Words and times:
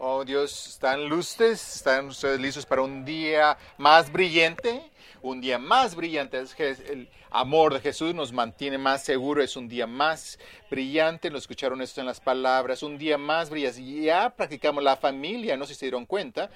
Oh 0.00 0.24
Dios, 0.24 0.68
¿están 0.68 1.08
luces? 1.08 1.74
¿Están 1.74 2.06
ustedes 2.06 2.38
listos 2.38 2.64
para 2.64 2.82
un 2.82 3.04
día 3.04 3.58
más 3.78 4.12
brillante? 4.12 4.80
Un 5.22 5.40
día 5.40 5.58
más 5.58 5.96
brillante. 5.96 6.38
El 6.38 7.08
amor 7.30 7.74
de 7.74 7.80
Jesús 7.80 8.14
nos 8.14 8.32
mantiene 8.32 8.78
más 8.78 9.02
seguros. 9.02 9.44
Es 9.44 9.56
un 9.56 9.66
día 9.66 9.88
más 9.88 10.38
brillante. 10.70 11.30
Lo 11.30 11.38
escucharon 11.38 11.82
esto 11.82 12.00
en 12.00 12.06
las 12.06 12.20
palabras. 12.20 12.84
Un 12.84 12.96
día 12.96 13.18
más 13.18 13.50
brillante. 13.50 13.82
Ya 13.82 14.30
practicamos 14.30 14.84
la 14.84 14.96
familia, 14.96 15.56
no 15.56 15.66
sé 15.66 15.74
si 15.74 15.80
se 15.80 15.86
dieron 15.86 16.06
cuenta. 16.06 16.48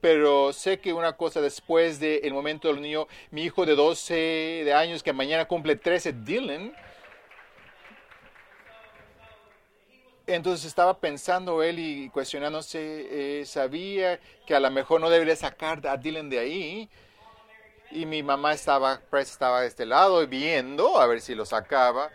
Pero 0.00 0.52
sé 0.52 0.80
que 0.80 0.92
una 0.92 1.12
cosa 1.12 1.40
después 1.40 2.00
del 2.00 2.34
momento 2.34 2.66
del 2.66 2.82
niño, 2.82 3.06
mi 3.30 3.44
hijo 3.44 3.64
de 3.64 3.76
12 3.76 4.14
de 4.64 4.74
años 4.74 5.04
que 5.04 5.12
mañana 5.12 5.44
cumple 5.44 5.76
13, 5.76 6.14
Dylan, 6.24 6.74
Entonces 10.28 10.66
estaba 10.66 10.98
pensando 10.98 11.62
él 11.62 11.78
y 11.78 12.10
cuestionándose, 12.10 13.40
eh, 13.40 13.46
sabía 13.46 14.20
que 14.46 14.54
a 14.54 14.60
lo 14.60 14.70
mejor 14.70 15.00
no 15.00 15.08
debería 15.08 15.34
sacar 15.34 15.86
a 15.86 15.96
Dylan 15.96 16.28
de 16.28 16.38
ahí. 16.38 16.90
Y 17.90 18.04
mi 18.04 18.22
mamá 18.22 18.52
estaba, 18.52 19.00
pues, 19.08 19.30
estaba 19.30 19.62
de 19.62 19.68
este 19.68 19.86
lado 19.86 20.26
viendo 20.26 21.00
a 21.00 21.06
ver 21.06 21.22
si 21.22 21.34
lo 21.34 21.46
sacaba 21.46 22.10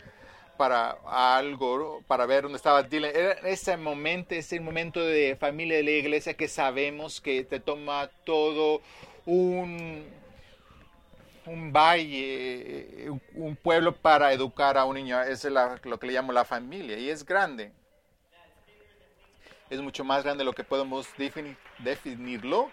para 0.56 0.96
algo, 1.08 2.04
para 2.06 2.24
ver 2.26 2.44
dónde 2.44 2.56
estaba 2.56 2.84
Dylan. 2.84 3.10
Era 3.12 3.32
ese 3.48 3.76
momento, 3.76 4.36
ese 4.36 4.60
momento 4.60 5.00
de 5.00 5.34
familia 5.34 5.78
de 5.78 5.82
la 5.82 5.90
iglesia 5.90 6.34
que 6.34 6.46
sabemos 6.46 7.20
que 7.20 7.42
te 7.42 7.58
toma 7.58 8.08
todo 8.24 8.80
un, 9.26 10.04
un 11.46 11.72
valle, 11.72 13.10
un 13.34 13.56
pueblo 13.56 13.92
para 13.92 14.32
educar 14.32 14.78
a 14.78 14.84
un 14.84 14.94
niño. 14.94 15.20
Eso 15.20 15.48
es 15.48 15.84
lo 15.84 15.98
que 15.98 16.06
le 16.06 16.12
llamo 16.12 16.32
la 16.32 16.44
familia 16.44 16.96
y 16.96 17.10
es 17.10 17.24
grande 17.24 17.72
es 19.70 19.80
mucho 19.80 20.04
más 20.04 20.24
grande 20.24 20.42
de 20.42 20.46
lo 20.46 20.52
que 20.52 20.64
podemos 20.64 21.08
definirlo 21.16 22.70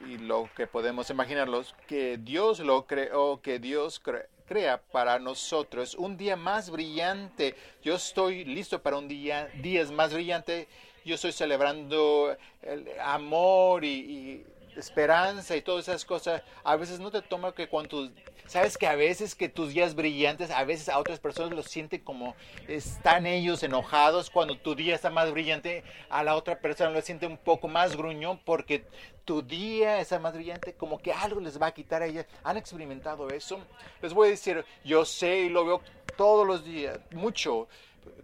y 0.00 0.18
lo 0.18 0.48
que 0.54 0.66
podemos 0.66 1.08
imaginarlo, 1.10 1.62
que 1.86 2.18
Dios 2.18 2.60
lo 2.60 2.86
creó, 2.86 3.40
que 3.40 3.58
Dios 3.58 4.00
crea 4.46 4.80
para 4.92 5.18
nosotros 5.18 5.94
un 5.94 6.16
día 6.16 6.36
más 6.36 6.70
brillante. 6.70 7.54
Yo 7.82 7.94
estoy 7.94 8.44
listo 8.44 8.82
para 8.82 8.98
un 8.98 9.08
día, 9.08 9.48
días 9.62 9.90
más 9.90 10.12
brillante. 10.12 10.68
Yo 11.04 11.14
estoy 11.14 11.32
celebrando 11.32 12.36
el 12.62 12.88
amor 13.00 13.84
y, 13.84 13.88
y 13.88 14.46
esperanza 14.76 15.56
y 15.56 15.62
todas 15.62 15.88
esas 15.88 16.04
cosas. 16.04 16.42
A 16.64 16.76
veces 16.76 17.00
no 17.00 17.10
te 17.10 17.22
toma 17.22 17.54
que 17.54 17.68
cuando 17.68 18.10
Sabes 18.46 18.78
que 18.78 18.86
a 18.86 18.94
veces 18.94 19.34
que 19.34 19.48
tus 19.48 19.70
días 19.74 19.94
brillantes, 19.94 20.50
a 20.50 20.64
veces 20.64 20.88
a 20.88 20.98
otras 20.98 21.18
personas 21.18 21.52
lo 21.52 21.62
sienten 21.62 22.00
como 22.00 22.36
están 22.68 23.26
ellos 23.26 23.62
enojados. 23.62 24.30
Cuando 24.30 24.56
tu 24.56 24.74
día 24.74 24.94
está 24.94 25.10
más 25.10 25.32
brillante, 25.32 25.82
a 26.08 26.22
la 26.22 26.36
otra 26.36 26.60
persona 26.60 26.90
lo 26.90 27.02
siente 27.02 27.26
un 27.26 27.38
poco 27.38 27.66
más 27.66 27.96
gruñón 27.96 28.38
porque 28.44 28.84
tu 29.24 29.42
día 29.42 30.00
está 30.00 30.20
más 30.20 30.34
brillante, 30.34 30.74
como 30.74 30.98
que 30.98 31.12
algo 31.12 31.40
les 31.40 31.60
va 31.60 31.66
a 31.66 31.74
quitar 31.74 32.02
a 32.02 32.06
ellas. 32.06 32.26
¿Han 32.44 32.56
experimentado 32.56 33.28
eso? 33.30 33.58
Les 34.00 34.14
voy 34.14 34.28
a 34.28 34.30
decir, 34.30 34.64
yo 34.84 35.04
sé 35.04 35.40
y 35.40 35.48
lo 35.48 35.66
veo 35.66 35.82
todos 36.16 36.46
los 36.46 36.64
días, 36.64 37.00
mucho 37.10 37.68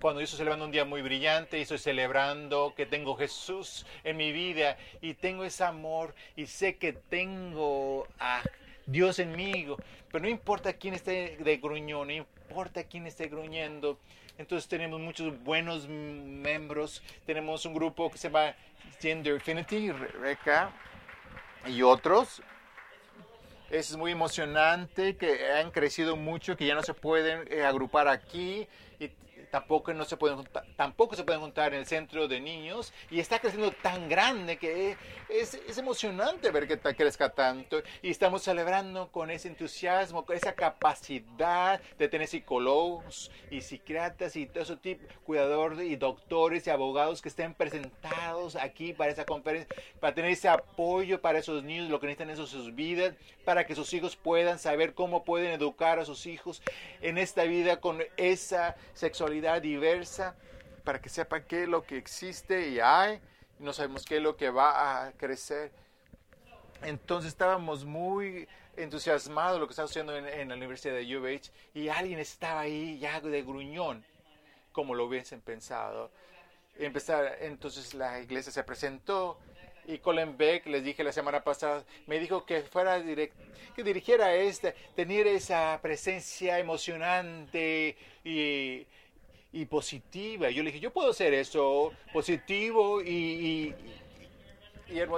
cuando 0.00 0.20
yo 0.20 0.24
estoy 0.24 0.38
celebrando 0.38 0.64
un 0.64 0.70
día 0.70 0.84
muy 0.84 1.02
brillante 1.02 1.58
y 1.58 1.62
estoy 1.62 1.78
celebrando 1.78 2.72
que 2.76 2.86
tengo 2.86 3.16
Jesús 3.16 3.84
en 4.04 4.16
mi 4.16 4.32
vida 4.32 4.76
y 5.00 5.14
tengo 5.14 5.44
ese 5.44 5.64
amor 5.64 6.14
y 6.36 6.46
sé 6.46 6.76
que 6.76 6.92
tengo 6.92 8.06
a 8.18 8.42
Dios 8.86 9.18
en 9.18 9.36
mí, 9.36 9.66
pero 10.10 10.22
no 10.22 10.28
importa 10.28 10.72
quién 10.72 10.94
esté 10.94 11.36
de 11.38 11.56
gruñón, 11.58 12.08
no 12.08 12.12
importa 12.12 12.84
quién 12.84 13.06
esté 13.06 13.28
gruñendo. 13.28 13.98
Entonces 14.38 14.68
tenemos 14.68 15.00
muchos 15.00 15.42
buenos 15.42 15.86
miembros. 15.88 17.02
Tenemos 17.26 17.64
un 17.64 17.74
grupo 17.74 18.10
que 18.10 18.18
se 18.18 18.28
llama 18.28 18.54
Gender 19.00 19.34
Infinity, 19.34 19.92
Rebeca 19.92 20.72
y 21.66 21.82
otros. 21.82 22.42
Es 23.70 23.96
muy 23.96 24.12
emocionante 24.12 25.16
que 25.16 25.50
han 25.52 25.70
crecido 25.70 26.16
mucho, 26.16 26.56
que 26.56 26.66
ya 26.66 26.74
no 26.74 26.82
se 26.82 26.92
pueden 26.92 27.46
eh, 27.50 27.64
agrupar 27.64 28.08
aquí 28.08 28.68
tampoco, 29.52 29.92
no 29.92 30.06
se 30.06 30.16
pueden 30.16 30.48
tampoco 30.76 31.14
se 31.14 31.24
pueden 31.24 31.42
juntar 31.42 31.74
en 31.74 31.80
el 31.80 31.86
centro 31.86 32.26
de 32.26 32.40
niños 32.40 32.90
y 33.10 33.20
está 33.20 33.38
creciendo 33.38 33.70
tan 33.70 34.08
grande 34.08 34.56
que 34.56 34.96
es, 35.28 35.52
es 35.52 35.76
emocionante 35.76 36.50
ver 36.50 36.66
que 36.66 36.78
crezca 36.78 37.28
tanto 37.28 37.82
y 38.00 38.10
estamos 38.10 38.42
celebrando 38.42 39.12
con 39.12 39.30
ese 39.30 39.48
entusiasmo, 39.48 40.24
con 40.24 40.38
esa 40.38 40.54
capacidad 40.54 41.82
de 41.98 42.08
tener 42.08 42.28
psicólogos 42.28 43.30
y 43.50 43.60
psiquiatras 43.60 44.36
y 44.36 44.46
todo 44.46 44.62
ese 44.62 44.76
tipo, 44.76 45.06
cuidadores 45.22 45.80
y 45.82 45.96
doctores 45.96 46.66
y 46.66 46.70
abogados 46.70 47.20
que 47.20 47.28
estén 47.28 47.52
presentados 47.52 48.56
aquí 48.56 48.94
para 48.94 49.12
esa 49.12 49.26
conferencia, 49.26 49.68
para 50.00 50.14
tener 50.14 50.30
ese 50.30 50.48
apoyo 50.48 51.20
para 51.20 51.40
esos 51.40 51.62
niños, 51.62 51.90
lo 51.90 52.00
que 52.00 52.06
necesitan 52.06 52.30
en 52.30 52.38
sus 52.38 52.74
vidas, 52.74 53.12
para 53.44 53.66
que 53.66 53.74
sus 53.74 53.92
hijos 53.92 54.16
puedan 54.16 54.58
saber 54.58 54.94
cómo 54.94 55.24
pueden 55.24 55.50
educar 55.50 55.98
a 55.98 56.06
sus 56.06 56.24
hijos 56.24 56.62
en 57.02 57.18
esta 57.18 57.42
vida 57.44 57.80
con 57.80 58.02
esa 58.16 58.76
sexualidad 58.94 59.41
diversa 59.60 60.36
para 60.84 61.00
que 61.00 61.08
sepan 61.08 61.44
qué 61.46 61.62
es 61.62 61.68
lo 61.68 61.84
que 61.84 61.96
existe 61.96 62.68
y 62.68 62.80
hay, 62.80 63.20
y 63.58 63.62
no 63.62 63.72
sabemos 63.72 64.04
qué 64.04 64.16
es 64.16 64.22
lo 64.22 64.36
que 64.36 64.50
va 64.50 65.06
a 65.06 65.12
crecer. 65.12 65.72
Entonces 66.82 67.30
estábamos 67.30 67.84
muy 67.84 68.48
entusiasmados 68.76 69.60
lo 69.60 69.66
que 69.66 69.72
estaba 69.72 69.86
sucediendo 69.86 70.16
en, 70.16 70.48
la 70.48 70.54
Universidad 70.54 70.94
de 70.94 71.16
UH 71.16 71.50
y 71.74 71.88
alguien 71.88 72.18
estaba 72.18 72.60
ahí 72.60 72.98
ya 72.98 73.20
de 73.20 73.42
gruñón, 73.42 74.04
como 74.72 74.94
lo 74.94 75.04
hubiesen 75.04 75.40
pensado. 75.40 76.10
Empezar, 76.76 77.36
entonces 77.40 77.94
la 77.94 78.20
iglesia 78.20 78.50
se 78.50 78.64
presentó 78.64 79.38
y 79.86 79.98
Colin 79.98 80.36
Beck, 80.36 80.66
les 80.66 80.82
dije 80.84 81.04
la 81.04 81.12
semana 81.12 81.42
pasada, 81.42 81.84
me 82.06 82.18
dijo 82.18 82.46
que 82.46 82.62
fuera 82.62 82.98
direct, 83.00 83.34
que 83.74 83.82
dirigiera 83.82 84.34
este, 84.34 84.74
tener 84.94 85.26
esa 85.26 85.78
presencia 85.82 86.58
emocionante 86.58 87.96
y 88.24 88.86
y 89.52 89.66
positiva. 89.66 90.50
Yo 90.50 90.62
le 90.62 90.70
dije, 90.70 90.80
yo 90.80 90.92
puedo 90.92 91.10
hacer 91.10 91.34
eso, 91.34 91.92
positivo 92.12 93.02
y, 93.02 93.08
y, 93.08 93.74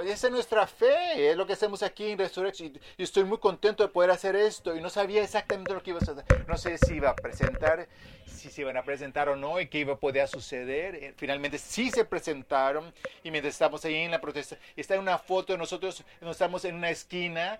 esa 0.07 0.27
es 0.27 0.31
nuestra 0.31 0.67
fe, 0.67 1.31
es 1.31 1.35
lo 1.35 1.45
que 1.45 1.53
hacemos 1.53 1.83
aquí 1.83 2.11
en 2.11 2.17
Resurrection. 2.17 2.71
Y 2.97 3.03
estoy 3.03 3.25
muy 3.25 3.39
contento 3.39 3.83
de 3.83 3.89
poder 3.89 4.11
hacer 4.11 4.35
esto 4.35 4.75
y 4.75 4.81
no 4.81 4.89
sabía 4.89 5.21
exactamente 5.21 5.73
lo 5.73 5.83
que 5.83 5.89
iba 5.89 5.99
a 5.99 6.03
hacer. 6.03 6.23
No 6.47 6.57
sé 6.57 6.77
si 6.77 6.95
iba 6.95 7.09
a 7.09 7.15
presentar, 7.15 7.87
si 8.25 8.49
se 8.49 8.61
iban 8.61 8.77
a 8.77 8.83
presentar 8.83 9.27
o 9.27 9.35
no 9.35 9.59
y 9.59 9.67
qué 9.67 9.79
iba 9.79 9.93
a 9.93 9.99
poder 9.99 10.27
suceder. 10.29 10.95
Eh, 10.95 11.13
finalmente 11.17 11.57
sí 11.57 11.89
se 11.91 12.05
presentaron 12.05 12.93
y 13.23 13.31
mientras 13.31 13.53
estamos 13.53 13.83
ahí 13.83 13.95
en 13.95 14.11
la 14.11 14.21
protesta, 14.21 14.57
está 14.77 14.97
una 14.97 15.17
foto 15.17 15.53
de 15.53 15.59
nosotros, 15.59 16.03
nos 16.21 16.31
estamos 16.31 16.63
en 16.63 16.75
una 16.75 16.89
esquina. 16.89 17.59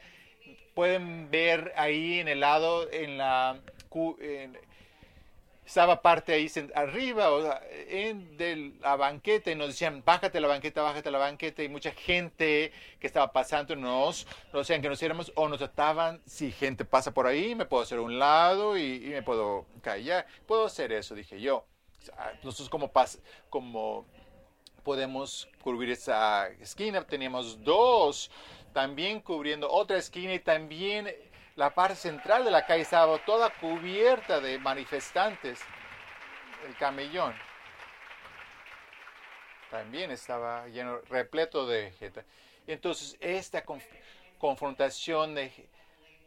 Pueden 0.73 1.29
ver 1.31 1.73
ahí 1.75 2.19
en 2.19 2.27
el 2.27 2.39
lado, 2.39 2.89
en 2.91 3.17
la... 3.17 3.59
En, 4.19 4.57
estaba 5.65 6.01
parte 6.01 6.33
ahí 6.33 6.49
arriba 6.75 7.31
o 7.31 7.59
en 7.89 8.37
de 8.37 8.73
la 8.81 8.95
banqueta 8.95 9.51
y 9.51 9.55
nos 9.55 9.69
decían 9.69 10.03
bájate 10.05 10.39
la 10.39 10.47
banqueta, 10.47 10.81
bájate 10.81 11.09
la 11.09 11.17
banqueta 11.17 11.63
y 11.63 11.69
mucha 11.69 11.91
gente 11.91 12.71
que 12.99 13.07
estaba 13.07 13.31
pasando 13.31 13.75
nos, 13.75 14.27
no 14.53 14.59
decían 14.59 14.81
que 14.81 14.89
nos 14.89 15.01
o 15.35 15.47
nos 15.47 15.57
trataban, 15.57 16.21
si 16.25 16.51
gente 16.51 16.85
pasa 16.85 17.13
por 17.13 17.25
ahí 17.25 17.55
me 17.55 17.65
puedo 17.65 17.83
hacer 17.83 17.99
un 17.99 18.19
lado 18.19 18.77
y, 18.77 18.99
me 18.99 19.23
puedo 19.23 19.65
callar, 19.81 20.25
puedo 20.45 20.65
hacer 20.65 20.91
eso, 20.91 21.15
dije 21.15 21.39
yo. 21.39 21.65
Nosotros 22.43 22.69
como, 22.69 22.91
pas, 22.91 23.19
como 23.49 24.05
podemos 24.83 25.49
cubrir 25.61 25.89
esa 25.89 26.47
esquina, 26.59 27.01
teníamos 27.01 27.63
dos 27.63 28.29
también 28.73 29.21
cubriendo 29.21 29.71
otra 29.71 29.97
esquina 29.97 30.33
y 30.33 30.39
también 30.39 31.07
la 31.55 31.73
parte 31.73 31.95
central 31.95 32.43
de 32.43 32.51
la 32.51 32.65
calle 32.65 32.81
estaba 32.81 33.17
toda 33.19 33.49
cubierta 33.49 34.39
de 34.41 34.59
manifestantes. 34.59 35.59
El 36.67 36.75
camellón 36.75 37.33
también 39.71 40.11
estaba 40.11 40.67
lleno, 40.67 40.99
repleto 41.09 41.65
de 41.67 41.91
gente. 41.91 42.23
Entonces, 42.67 43.17
esta 43.19 43.63
confrontación 44.37 45.35
de, 45.35 45.51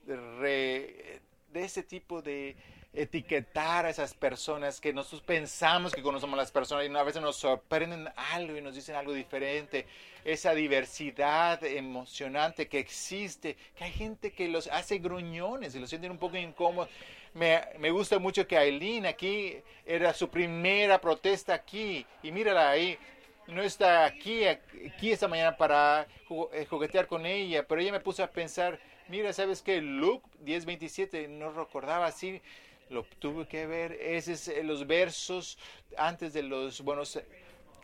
de, 0.05 1.21
de 1.49 1.65
ese 1.65 1.83
tipo 1.83 2.23
de 2.23 2.57
etiquetar 3.03 3.87
a 3.87 3.91
esas 3.91 4.15
personas 4.15 4.81
que 4.81 4.93
nosotros 4.93 5.23
pensamos 5.23 5.93
que 5.93 6.03
conocemos 6.03 6.35
a 6.35 6.43
las 6.43 6.51
personas 6.51 6.87
y 6.89 6.95
a 6.95 7.03
veces 7.03 7.23
nos 7.23 7.37
sorprenden 7.37 8.09
algo 8.33 8.57
y 8.57 8.61
nos 8.61 8.75
dicen 8.75 8.97
algo 8.97 9.13
diferente. 9.13 9.87
Esa 10.25 10.53
diversidad 10.53 11.63
emocionante 11.65 12.69
que 12.69 12.81
existe, 12.81 13.57
que 13.77 13.85
hay 13.85 13.93
gente 13.93 14.33
que 14.33 14.49
los 14.49 14.67
hace 14.67 14.99
gruñones 14.99 15.75
y 15.75 15.79
los 15.79 15.89
sienten 15.89 16.11
un 16.11 16.19
poco 16.19 16.37
incómodos. 16.37 16.91
Me, 17.35 17.91
gusta 17.91 18.19
mucho 18.19 18.47
que 18.47 18.57
Aileen 18.57 19.07
aquí 19.07 19.57
era 19.87 20.13
su 20.13 20.29
primera 20.29 21.01
protesta 21.01 21.55
aquí 21.55 22.05
y 22.23 22.33
mírala 22.33 22.71
ahí, 22.71 22.99
no 23.47 23.63
está 23.63 24.05
aquí, 24.05 24.45
aquí 24.45 25.13
esta 25.13 25.29
mañana 25.29 25.57
para 25.57 26.09
eh, 26.53 26.67
juguetear 26.69 27.07
con 27.07 27.27
ella, 27.27 27.67
pero 27.67 27.81
ella 27.81 27.93
me 27.93 28.01
puso 28.01 28.25
a 28.25 28.27
pensar, 28.27 28.81
mira, 29.09 29.33
¿sabes 29.33 29.63
qué? 29.63 29.81
Luke 29.81 30.29
10.27 30.45 31.29
no 31.29 31.53
recordaba 31.53 32.07
así, 32.07 32.43
lo 32.91 33.05
tuve 33.19 33.47
que 33.47 33.67
ver, 33.67 33.93
esos 33.93 34.49
es 34.49 34.65
los 34.65 34.87
versos 34.87 35.59
antes 35.97 36.33
de 36.33 36.43
los 36.43 36.81
buenos 36.81 37.19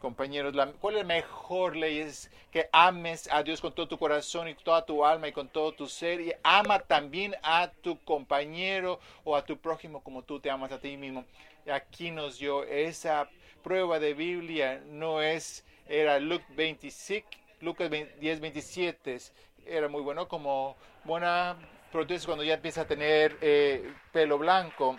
compañeros, 0.01 0.55
la, 0.55 0.71
¿cuál 0.73 0.97
es 0.97 1.01
la 1.01 1.07
mejor 1.07 1.77
ley? 1.77 2.01
Es 2.01 2.31
que 2.51 2.69
ames 2.73 3.27
a 3.33 3.43
Dios 3.43 3.61
con 3.61 3.73
todo 3.73 3.89
tu 3.89 3.99
corazón 3.99 4.49
y 4.49 4.55
toda 4.55 4.85
tu 4.85 5.05
alma 5.05 5.29
y 5.29 5.33
con 5.33 5.49
todo 5.49 5.73
tu 5.73 5.89
ser 5.89 6.21
y 6.21 6.33
ama 6.43 6.79
también 6.79 7.35
a 7.43 7.71
tu 7.71 7.99
compañero 8.05 9.01
o 9.25 9.35
a 9.35 9.45
tu 9.45 9.57
prójimo 9.57 10.03
como 10.03 10.23
tú 10.23 10.41
te 10.41 10.51
amas 10.51 10.73
a 10.73 10.79
ti 10.79 10.97
mismo. 10.97 11.25
Aquí 11.73 12.11
nos 12.11 12.39
dio 12.39 12.65
esa 12.65 13.31
prueba 13.63 13.99
de 13.99 14.13
Biblia, 14.13 14.83
no 14.87 15.23
es, 15.23 15.65
era 15.89 16.19
Luke 16.19 16.45
26, 16.51 17.25
Lucas 17.63 17.91
10, 17.91 18.41
27, 18.41 19.19
era 19.67 19.89
muy 19.89 20.03
bueno 20.03 20.29
como 20.29 20.77
buena 21.05 21.57
protesta 21.95 22.27
cuando 22.27 22.43
ya 22.43 22.55
empieza 22.55 22.81
a 22.81 22.87
tener 22.89 23.39
eh, 23.41 23.89
pelo 24.11 24.37
blanco, 24.37 24.99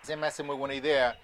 se 0.00 0.16
me 0.16 0.26
hace 0.26 0.42
muy 0.42 0.56
buena 0.56 0.74
idea. 0.74 1.18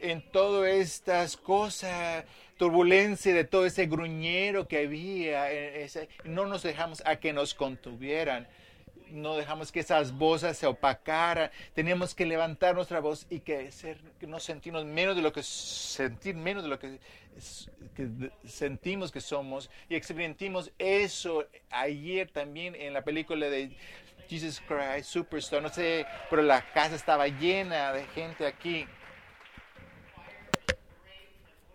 En 0.00 0.22
todas 0.30 0.70
estas 0.70 1.36
cosas, 1.36 2.24
turbulencia 2.56 3.34
de 3.34 3.42
todo 3.42 3.66
ese 3.66 3.86
gruñero 3.86 4.68
que 4.68 4.84
había, 4.84 5.50
ese, 5.50 6.08
no 6.22 6.46
nos 6.46 6.62
dejamos 6.62 7.02
a 7.04 7.16
que 7.16 7.32
nos 7.32 7.54
contuvieran 7.54 8.46
no 9.10 9.36
dejamos 9.36 9.70
que 9.70 9.78
esas 9.78 10.12
voces 10.12 10.58
se 10.58 10.66
opacaran, 10.66 11.50
teníamos 11.74 12.12
que 12.12 12.26
levantar 12.26 12.74
nuestra 12.74 12.98
voz 12.98 13.24
y 13.30 13.38
que, 13.38 13.70
ser, 13.70 13.98
que 14.18 14.26
no 14.26 14.40
sentirnos 14.40 14.84
menos 14.84 15.14
de 15.14 15.22
lo 15.22 15.32
que 15.32 15.44
sentir 15.44 16.34
menos 16.34 16.64
de 16.64 16.68
lo 16.68 16.78
que, 16.78 16.98
que, 17.94 18.08
sentimos 18.44 19.12
que 19.12 19.20
somos 19.20 19.70
y 19.88 19.94
experimentimos 19.94 20.72
eso 20.78 21.46
ayer 21.70 22.28
también 22.32 22.74
en 22.74 22.92
la 22.94 23.04
película 23.04 23.48
de 23.48 23.76
Jesus 24.28 24.60
Christ 24.60 25.08
Superstar, 25.10 25.62
no 25.62 25.68
sé, 25.68 26.06
pero 26.30 26.42
la 26.42 26.62
casa 26.72 26.94
estaba 26.94 27.28
llena 27.28 27.92
de 27.92 28.04
gente 28.06 28.46
aquí 28.46 28.86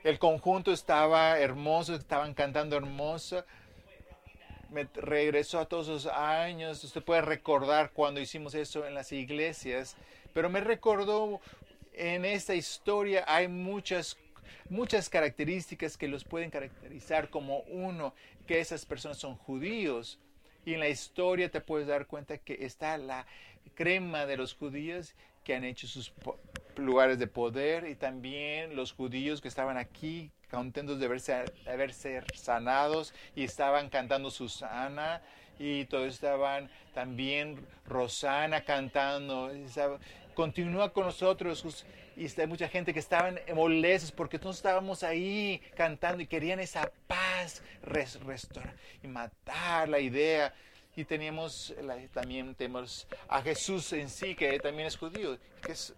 el 0.04 0.18
conjunto 0.18 0.72
estaba 0.72 1.40
hermoso, 1.40 1.94
estaban 1.94 2.34
cantando 2.34 2.76
hermoso. 2.76 3.46
Me 4.72 4.88
regresó 4.96 5.60
a 5.60 5.66
todos 5.66 5.88
esos 5.88 6.08
años. 6.08 6.84
Usted 6.84 7.04
puede 7.04 7.22
recordar 7.22 7.92
cuando 7.92 8.20
hicimos 8.20 8.56
eso 8.56 8.88
en 8.88 8.96
las 8.96 9.12
iglesias. 9.12 9.96
Pero 10.34 10.50
me 10.50 10.62
recordó 10.62 11.40
en 11.94 12.26
esta 12.26 12.56
historia 12.56 13.26
hay 13.28 13.48
muchas 13.48 14.18
muchas 14.70 15.10
características 15.10 15.98
que 15.98 16.08
los 16.08 16.24
pueden 16.24 16.50
caracterizar 16.50 17.30
como 17.30 17.60
uno, 17.64 18.14
que 18.48 18.60
esas 18.60 18.86
personas 18.86 19.18
son 19.18 19.36
judíos. 19.36 20.18
Y 20.66 20.74
en 20.74 20.80
la 20.80 20.90
historia 20.90 21.50
te 21.50 21.62
puedes 21.62 21.88
dar 21.88 22.08
cuenta 22.08 22.38
que 22.38 22.66
está 22.66 22.98
la 22.98 23.26
crema 23.76 24.26
de 24.26 24.38
los 24.38 24.54
judíos 24.54 25.16
que 25.44 25.56
han 25.56 25.64
hecho 25.64 25.88
sus 25.88 26.14
lugares 26.78 27.18
de 27.20 27.28
poder 27.28 27.88
y 27.88 27.96
también 27.96 28.76
los 28.76 28.94
judíos 28.94 29.42
que 29.42 29.48
estaban 29.48 29.78
aquí 29.78 30.32
contentos 30.52 31.00
de 31.00 31.08
verse, 31.08 31.46
de 31.66 32.24
sanados 32.36 33.14
y 33.36 33.44
estaban 33.44 33.90
cantando 33.90 34.30
Susana 34.30 35.22
y 35.58 35.86
todos 35.86 36.14
estaban 36.14 36.70
también 36.94 37.66
Rosana 37.86 38.62
cantando. 38.62 39.52
continúa 40.34 40.92
con 40.92 41.06
nosotros 41.06 41.86
y 42.16 42.28
hay 42.40 42.48
mucha 42.48 42.68
gente 42.68 42.94
que 42.94 43.00
estaban 43.00 43.40
molestos 43.56 44.12
porque 44.12 44.38
todos 44.38 44.58
estábamos 44.58 45.04
ahí 45.04 45.62
cantando 45.76 46.22
y 46.22 46.28
querían 46.28 46.60
esa 46.60 46.92
paz 47.08 47.64
restaurar 47.84 48.76
y 49.02 49.08
matar 49.08 49.90
la 49.90 50.00
idea 50.00 50.54
y 50.96 51.06
teníamos 51.06 51.74
también 52.14 52.54
tenemos 52.56 53.08
a 53.28 53.42
Jesús 53.42 53.94
en 53.94 54.10
sí, 54.10 54.36
que 54.36 54.60
también 54.60 54.88
es 54.88 54.98
judío. 54.98 55.38
Que 55.62 55.72
es, 55.72 55.94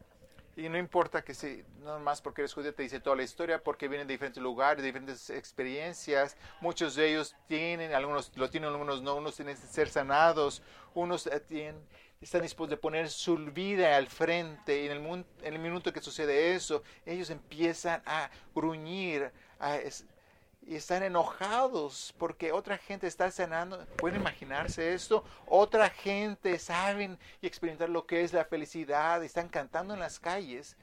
y 0.55 0.69
no 0.69 0.77
importa 0.77 1.23
que 1.23 1.33
si, 1.33 1.63
no 1.81 1.99
más 1.99 2.21
porque 2.21 2.41
eres 2.41 2.53
judío 2.53 2.75
te 2.75 2.83
dice 2.83 2.99
toda 2.99 3.15
la 3.15 3.23
historia, 3.23 3.63
porque 3.63 3.87
vienen 3.87 4.07
de 4.07 4.13
diferentes 4.13 4.41
lugares, 4.41 4.83
de 4.83 4.87
diferentes 4.87 5.31
experiencias. 5.31 6.37
Muchos 6.61 6.95
de 6.95 7.09
ellos 7.09 7.35
tienen, 7.47 7.93
algunos 7.93 8.31
lo 8.37 8.49
tienen, 8.49 8.69
algunos 8.69 9.01
no, 9.01 9.15
unos 9.15 9.35
tienen 9.35 9.55
que 9.55 9.61
ser 9.61 9.89
sanados, 9.89 10.61
unos 10.93 11.27
tienen, 11.47 11.81
están 12.23 12.41
dispuestos 12.41 12.71
de 12.71 12.77
poner 12.77 13.09
su 13.09 13.37
vida 13.37 13.95
al 13.95 14.07
frente. 14.07 14.83
Y 14.83 14.87
en 14.87 14.91
el, 14.91 15.25
en 15.43 15.53
el 15.53 15.59
minuto 15.59 15.91
que 15.91 16.01
sucede 16.01 16.55
eso, 16.55 16.83
ellos 17.05 17.29
empiezan 17.29 18.01
a 18.05 18.29
gruñir, 18.55 19.31
a, 19.59 19.79
y 20.65 20.75
están 20.75 21.03
enojados 21.03 22.13
porque 22.17 22.51
otra 22.51 22.77
gente 22.77 23.07
está 23.07 23.29
cenando. 23.31 23.85
¿Pueden 23.97 24.21
imaginarse 24.21 24.93
esto? 24.93 25.25
Otra 25.45 25.89
gente 25.89 26.57
saben 26.59 27.19
y 27.41 27.47
experimentar 27.47 27.89
lo 27.89 28.05
que 28.05 28.23
es 28.23 28.33
la 28.33 28.45
felicidad. 28.45 29.23
Están 29.23 29.49
cantando 29.49 29.93
en 29.93 29.99
las 29.99 30.19
calles, 30.19 30.77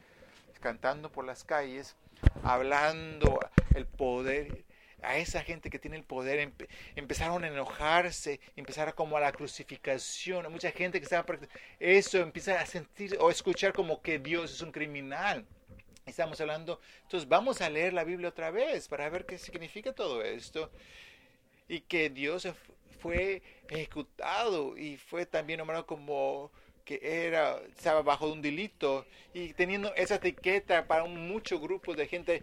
cantando 0.60 1.10
por 1.10 1.24
las 1.24 1.44
calles, 1.44 1.96
hablando 2.42 3.40
el 3.74 3.86
poder. 3.86 4.64
A 5.02 5.16
esa 5.16 5.42
gente 5.42 5.70
que 5.70 5.78
tiene 5.78 5.96
el 5.96 6.04
poder 6.04 6.52
empezaron 6.94 7.44
a 7.44 7.48
enojarse, 7.48 8.40
empezaron 8.56 8.94
como 8.94 9.16
a 9.16 9.20
la 9.20 9.32
crucificación. 9.32 10.50
Mucha 10.52 10.70
gente 10.70 10.98
que 10.98 11.04
estaba 11.04 11.38
eso 11.78 12.18
empieza 12.18 12.60
a 12.60 12.66
sentir 12.66 13.16
o 13.20 13.30
escuchar 13.30 13.72
como 13.72 14.02
que 14.02 14.18
Dios 14.18 14.52
es 14.52 14.60
un 14.60 14.72
criminal 14.72 15.46
Estamos 16.10 16.40
hablando, 16.40 16.80
entonces 17.02 17.28
vamos 17.28 17.60
a 17.60 17.70
leer 17.70 17.92
la 17.92 18.02
Biblia 18.02 18.30
otra 18.30 18.50
vez 18.50 18.88
para 18.88 19.08
ver 19.08 19.26
qué 19.26 19.38
significa 19.38 19.92
todo 19.92 20.22
esto. 20.22 20.70
Y 21.68 21.82
que 21.82 22.10
Dios 22.10 22.48
fue 22.98 23.42
ejecutado 23.68 24.76
y 24.76 24.96
fue 24.96 25.24
también 25.24 25.58
nombrado 25.58 25.86
como 25.86 26.50
que 26.84 26.98
era, 27.02 27.60
estaba 27.68 28.02
bajo 28.02 28.26
un 28.26 28.42
delito 28.42 29.06
y 29.32 29.52
teniendo 29.52 29.94
esa 29.94 30.16
etiqueta 30.16 30.88
para 30.88 31.04
un 31.04 31.28
mucho 31.28 31.60
grupo 31.60 31.94
de 31.94 32.08
gente 32.08 32.42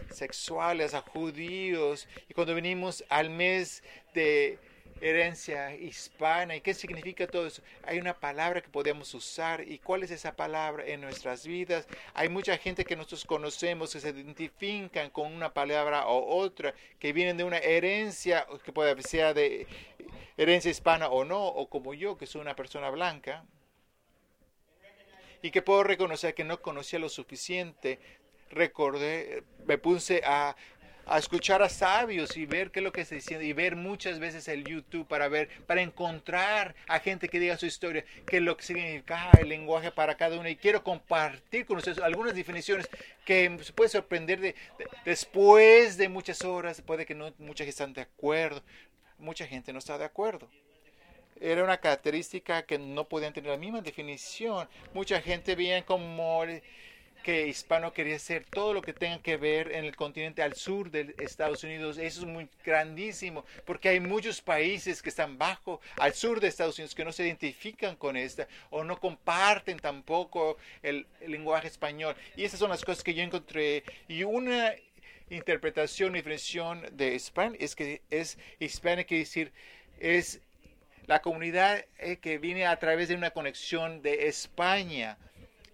a 0.00 0.06
transexuales, 0.06 0.94
a 0.94 1.00
judíos. 1.02 2.08
Y 2.28 2.34
cuando 2.34 2.54
venimos 2.54 3.04
al 3.08 3.30
mes 3.30 3.82
de 4.14 4.58
herencia 5.00 5.74
hispana. 5.74 6.56
¿Y 6.56 6.60
qué 6.60 6.74
significa 6.74 7.26
todo 7.26 7.46
eso? 7.46 7.62
Hay 7.84 7.98
una 7.98 8.18
palabra 8.18 8.60
que 8.60 8.68
podemos 8.68 9.12
usar. 9.14 9.66
¿Y 9.66 9.78
cuál 9.78 10.02
es 10.02 10.10
esa 10.10 10.36
palabra 10.36 10.84
en 10.86 11.00
nuestras 11.00 11.46
vidas? 11.46 11.86
Hay 12.14 12.28
mucha 12.28 12.56
gente 12.58 12.84
que 12.84 12.96
nosotros 12.96 13.24
conocemos 13.24 13.92
que 13.92 14.00
se 14.00 14.10
identifican 14.10 15.10
con 15.10 15.32
una 15.32 15.52
palabra 15.52 16.06
o 16.06 16.36
otra, 16.36 16.74
que 16.98 17.12
vienen 17.12 17.36
de 17.36 17.44
una 17.44 17.58
herencia, 17.58 18.46
que 18.64 18.72
puede 18.72 19.00
ser 19.02 19.34
de 19.34 19.66
herencia 20.36 20.70
hispana 20.70 21.08
o 21.08 21.24
no, 21.24 21.46
o 21.46 21.68
como 21.68 21.94
yo, 21.94 22.16
que 22.16 22.26
soy 22.26 22.40
una 22.40 22.56
persona 22.56 22.90
blanca. 22.90 23.44
Y 25.42 25.50
que 25.50 25.62
puedo 25.62 25.82
reconocer 25.82 26.34
que 26.34 26.44
no 26.44 26.60
conocía 26.60 26.98
lo 26.98 27.08
suficiente 27.08 27.98
recordé, 28.50 29.42
me 29.66 29.78
puse 29.78 30.22
a 30.24 30.56
a 31.10 31.18
escuchar 31.18 31.60
a 31.60 31.68
sabios 31.68 32.36
y 32.36 32.46
ver 32.46 32.70
qué 32.70 32.78
es 32.78 32.84
lo 32.84 32.92
que 32.92 33.04
se 33.04 33.16
dice 33.16 33.42
y 33.42 33.52
ver 33.52 33.74
muchas 33.74 34.20
veces 34.20 34.46
el 34.46 34.62
YouTube 34.62 35.08
para 35.08 35.26
ver, 35.26 35.48
para 35.66 35.82
encontrar 35.82 36.76
a 36.86 37.00
gente 37.00 37.28
que 37.28 37.40
diga 37.40 37.56
su 37.56 37.66
historia, 37.66 38.04
qué 38.26 38.36
es 38.36 38.42
lo 38.42 38.56
que 38.56 38.62
significa 38.62 39.28
el 39.40 39.48
lenguaje 39.48 39.90
para 39.90 40.16
cada 40.16 40.38
uno. 40.38 40.48
Y 40.48 40.54
quiero 40.54 40.84
compartir 40.84 41.66
con 41.66 41.78
ustedes 41.78 41.98
algunas 41.98 42.32
definiciones 42.32 42.88
que 43.24 43.58
se 43.60 43.72
puede 43.72 43.90
sorprender 43.90 44.40
de, 44.40 44.54
después 45.04 45.96
de 45.96 46.08
muchas 46.08 46.44
horas, 46.44 46.80
puede 46.80 47.04
que 47.04 47.16
no 47.16 47.34
mucha 47.38 47.64
gente 47.64 47.70
están 47.70 47.92
de 47.92 48.02
acuerdo, 48.02 48.62
mucha 49.18 49.48
gente 49.48 49.72
no 49.72 49.80
está 49.80 49.98
de 49.98 50.04
acuerdo 50.04 50.48
era 51.42 51.64
una 51.64 51.78
característica 51.78 52.66
que 52.66 52.78
no 52.78 53.08
podían 53.08 53.32
tener 53.32 53.50
la 53.50 53.56
misma 53.56 53.80
definición. 53.80 54.68
Mucha 54.92 55.22
gente 55.22 55.56
veía 55.56 55.82
como 55.86 56.44
que 57.22 57.46
hispano 57.46 57.92
quería 57.92 58.18
ser 58.18 58.44
todo 58.44 58.74
lo 58.74 58.82
que 58.82 58.92
tenga 58.92 59.22
que 59.22 59.36
ver 59.36 59.72
en 59.72 59.84
el 59.84 59.96
continente 59.96 60.42
al 60.42 60.54
sur 60.54 60.90
de 60.90 61.14
Estados 61.18 61.64
Unidos. 61.64 61.98
Eso 61.98 62.20
es 62.20 62.26
muy 62.26 62.48
grandísimo, 62.64 63.44
porque 63.64 63.88
hay 63.88 64.00
muchos 64.00 64.40
países 64.40 65.02
que 65.02 65.08
están 65.08 65.38
bajo, 65.38 65.80
al 65.96 66.14
sur 66.14 66.40
de 66.40 66.48
Estados 66.48 66.78
Unidos, 66.78 66.94
que 66.94 67.04
no 67.04 67.12
se 67.12 67.24
identifican 67.24 67.96
con 67.96 68.16
esta 68.16 68.48
o 68.70 68.84
no 68.84 68.98
comparten 68.98 69.78
tampoco 69.78 70.56
el, 70.82 71.06
lenguaje 71.26 71.68
español. 71.68 72.14
Y 72.36 72.44
esas 72.44 72.58
son 72.58 72.70
las 72.70 72.84
cosas 72.84 73.04
que 73.04 73.14
yo 73.14 73.22
encontré. 73.22 73.84
Y 74.08 74.24
una 74.24 74.74
interpretación 75.28 76.12
definición 76.12 76.84
de 76.92 77.14
hispano 77.14 77.54
es 77.58 77.76
que 77.76 78.02
es 78.10 78.36
hispano 78.58 79.04
quiere 79.06 79.20
decir 79.20 79.52
es 80.00 80.40
la 81.06 81.20
comunidad 81.20 81.84
eh, 81.98 82.16
que 82.16 82.38
viene 82.38 82.66
a 82.66 82.78
través 82.78 83.08
de 83.08 83.14
una 83.14 83.30
conexión 83.30 84.02
de 84.02 84.28
España. 84.28 85.18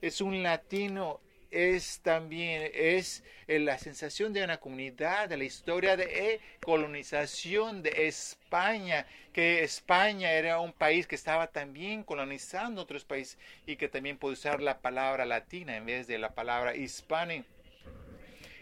Es 0.00 0.20
un 0.20 0.42
latino 0.42 1.20
es 1.56 2.00
también 2.00 2.70
es 2.74 3.24
eh, 3.48 3.58
la 3.58 3.78
sensación 3.78 4.32
de 4.32 4.44
una 4.44 4.58
comunidad, 4.58 5.28
de 5.28 5.38
la 5.38 5.44
historia 5.44 5.96
de 5.96 6.40
colonización 6.62 7.82
de 7.82 8.06
España, 8.08 9.06
que 9.32 9.62
España 9.62 10.32
era 10.32 10.60
un 10.60 10.72
país 10.72 11.06
que 11.06 11.14
estaba 11.14 11.46
también 11.46 12.02
colonizando 12.02 12.82
otros 12.82 13.04
países 13.04 13.38
y 13.66 13.76
que 13.76 13.88
también 13.88 14.18
puede 14.18 14.34
usar 14.34 14.60
la 14.60 14.80
palabra 14.80 15.24
latina 15.24 15.76
en 15.76 15.86
vez 15.86 16.06
de 16.06 16.18
la 16.18 16.34
palabra 16.34 16.76
hispana. 16.76 17.44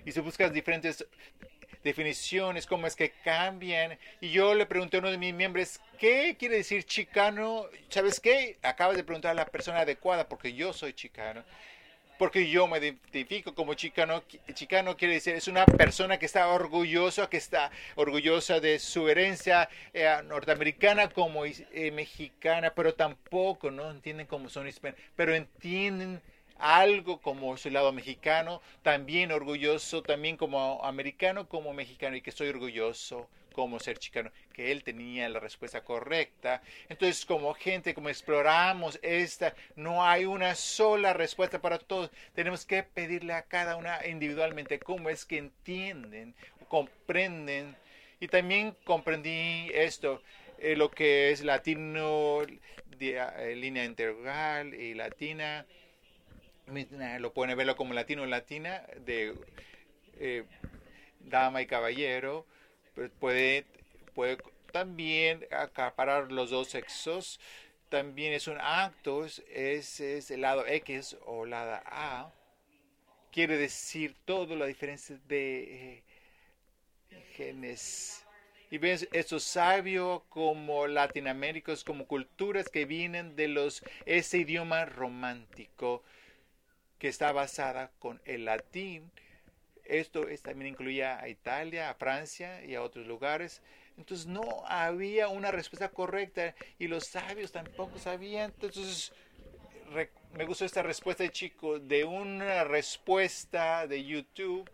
Y 0.05 0.13
si 0.13 0.21
buscas 0.21 0.53
diferentes 0.53 1.05
definiciones, 1.83 2.67
cómo 2.67 2.87
es 2.87 2.95
que 2.95 3.11
cambian. 3.25 3.99
Y 4.21 4.31
yo 4.31 4.55
le 4.55 4.67
pregunté 4.67 4.99
a 4.99 5.01
uno 5.01 5.11
de 5.11 5.19
mis 5.19 5.35
miembros, 5.35 5.81
¿qué 5.99 6.37
quiere 6.39 6.57
decir 6.57 6.85
chicano? 6.85 7.67
¿Sabes 7.89 8.21
qué? 8.21 8.59
Acabas 8.63 8.97
de 8.97 9.05
preguntar 9.05 9.33
a 9.33 9.35
la 9.35 9.47
persona 9.47 9.81
adecuada 9.81 10.29
porque 10.29 10.53
yo 10.53 10.73
soy 10.73 10.93
chicano 10.93 11.45
porque 12.19 12.49
yo 12.49 12.67
me 12.67 12.79
identifico 12.79 13.55
como 13.55 13.75
chicano. 13.75 14.23
Chicano 14.53 14.97
quiere 14.97 15.15
decir, 15.15 15.35
es 15.35 15.49
una 15.49 15.67
persona 15.67 16.19
que 16.19 16.27
está 16.27 16.49
orgullosa, 16.49 17.29
que 17.29 17.37
está 17.37 17.71
orgullosa 17.97 18.61
de 18.61 18.79
su 18.79 19.09
herencia 19.09 19.69
eh, 19.93 20.15
norteamericana 20.25 21.11
como 21.11 21.45
eh, 21.45 21.91
mexicana, 21.93 22.73
pero 22.75 22.95
tampoco 22.95 23.71
no 23.71 23.91
entienden 23.91 24.27
cómo 24.27 24.49
son 24.49 24.69
hispanos, 24.69 24.99
pero 25.17 25.35
entienden 25.35 26.21
algo 26.59 27.21
como 27.21 27.57
su 27.57 27.71
lado 27.71 27.93
mexicano, 27.93 28.63
también 28.83 29.33
orgulloso, 29.33 30.03
también 30.03 30.37
como 30.37 30.85
americano, 30.85 31.49
como 31.49 31.73
mexicano, 31.73 32.17
y 32.17 32.23
que 32.23 32.31
estoy 32.31 32.49
orgulloso 32.49 33.29
como 33.55 33.79
ser 33.79 33.99
chicano, 33.99 34.31
que 34.53 34.73
él 34.73 34.83
tenía 34.83 35.29
la 35.29 35.41
respuesta 35.41 35.83
correcta. 35.83 36.61
Entonces, 36.89 37.25
como 37.25 37.55
gente, 37.55 37.95
como 37.95 38.09
exploramos 38.09 38.99
esta, 39.01 39.55
no 39.77 40.05
hay 40.05 40.25
una 40.27 40.55
sola 40.57 41.15
respuesta 41.15 41.63
para 41.63 41.79
todos. 41.79 42.11
Tenemos 42.35 42.67
que 42.67 42.83
pedirle 42.83 43.33
a 43.33 43.43
cada 43.43 43.77
una 43.77 44.05
individualmente 44.07 44.81
cómo 44.81 45.09
es 45.09 45.25
que 45.25 45.39
entienden, 45.39 46.35
comprenden. 46.69 47.77
Y 48.19 48.27
también 48.29 48.77
comprendí 48.85 49.71
esto, 49.73 50.21
eh, 50.59 50.77
lo 50.77 50.91
que 50.91 51.31
es 51.31 51.45
latino, 51.45 52.43
eh, 52.43 53.55
línea 53.57 53.85
integral 53.85 54.75
y 54.75 54.95
latina. 54.95 55.65
Lo 57.21 57.33
pueden 57.33 57.57
verlo 57.57 57.77
como 57.77 57.95
latino 57.95 58.27
latina 58.27 58.83
de 59.07 59.35
eh, 60.19 60.45
dama 61.21 61.63
y 61.63 61.67
caballero 61.67 62.47
puede, 63.19 63.65
puede 64.15 64.39
también 64.73 65.47
acaparar 65.51 66.33
los 66.33 66.51
dos 66.51 66.69
sexos. 66.69 67.41
También 67.89 68.33
es 68.33 68.49
un 68.49 68.59
acto, 68.61 69.25
es, 69.25 70.01
es 70.01 70.31
el 70.31 70.41
lado 70.41 70.67
X 70.67 71.17
o 71.27 71.45
lado 71.47 71.81
A. 71.87 72.33
Quiere 73.31 73.57
decir 73.57 74.17
todo 74.25 74.57
la 74.57 74.67
diferencia 74.67 75.19
de 75.29 75.99
eh, 75.99 76.03
genes. 77.37 78.25
Y 78.71 78.79
ves, 78.79 79.09
esto 79.13 79.39
sabio 79.39 80.25
como 80.29 80.87
latinoaméricos, 80.89 81.85
como 81.85 82.07
culturas 82.07 82.69
que 82.69 82.87
vienen 82.87 83.37
de 83.37 83.49
los 83.49 83.85
ese 84.07 84.39
idioma 84.39 84.85
romántico 84.85 86.03
que 86.99 87.09
está 87.09 87.33
basada 87.33 87.93
con 87.99 88.21
el 88.25 88.47
latín 88.47 89.13
esto 89.85 90.27
también 90.43 90.73
incluía 90.73 91.21
a 91.21 91.29
Italia, 91.29 91.91
a 91.91 91.95
Francia 91.95 92.65
y 92.65 92.75
a 92.75 92.83
otros 92.83 93.07
lugares. 93.07 93.63
Entonces 93.97 94.27
no 94.27 94.65
había 94.67 95.29
una 95.29 95.51
respuesta 95.51 95.89
correcta 95.91 96.55
y 96.79 96.89
los 96.89 97.05
sabios 97.07 97.53
tampoco 97.53 97.99
sabían. 97.99 98.53
Entonces 98.61 99.13
me 100.33 100.45
gustó 100.45 100.65
esta 100.65 100.83
respuesta 100.83 101.23
de 101.23 101.31
chico, 101.31 101.79
de 101.79 102.05
una 102.05 102.65
respuesta 102.65 103.87
de 103.87 104.05
YouTube 104.05 104.69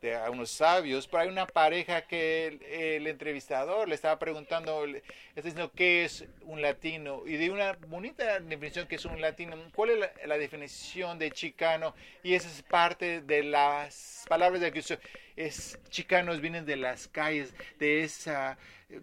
de 0.00 0.16
a 0.16 0.30
unos 0.30 0.50
sabios, 0.50 1.06
pero 1.06 1.22
hay 1.22 1.28
una 1.28 1.46
pareja 1.46 2.02
que 2.02 2.96
el, 2.96 3.06
entrevistador 3.06 3.88
le 3.88 3.94
estaba 3.94 4.18
preguntando, 4.18 4.86
le 4.86 4.98
está 5.34 5.42
diciendo 5.42 5.70
qué 5.74 6.04
es 6.04 6.24
un 6.42 6.62
latino 6.62 7.22
y 7.26 7.36
de 7.36 7.50
una 7.50 7.72
bonita 7.88 8.40
definición 8.40 8.86
que 8.86 8.96
es 8.96 9.04
un 9.04 9.20
latino, 9.20 9.56
cuál 9.74 9.90
es 9.90 10.10
la, 10.26 10.38
definición 10.38 11.18
de 11.18 11.30
chicano 11.30 11.94
y 12.22 12.34
esa 12.34 12.48
es 12.48 12.62
parte 12.62 13.20
de 13.20 13.42
las 13.42 14.24
palabras 14.28 14.60
de 14.60 14.72
Cristo, 14.72 14.96
es 15.36 15.78
chicanos 15.90 16.40
vienen 16.40 16.64
de 16.64 16.76
las 16.76 17.08
calles, 17.08 17.54
de 17.78 18.02
esa 18.02 18.56
eh, 18.88 19.00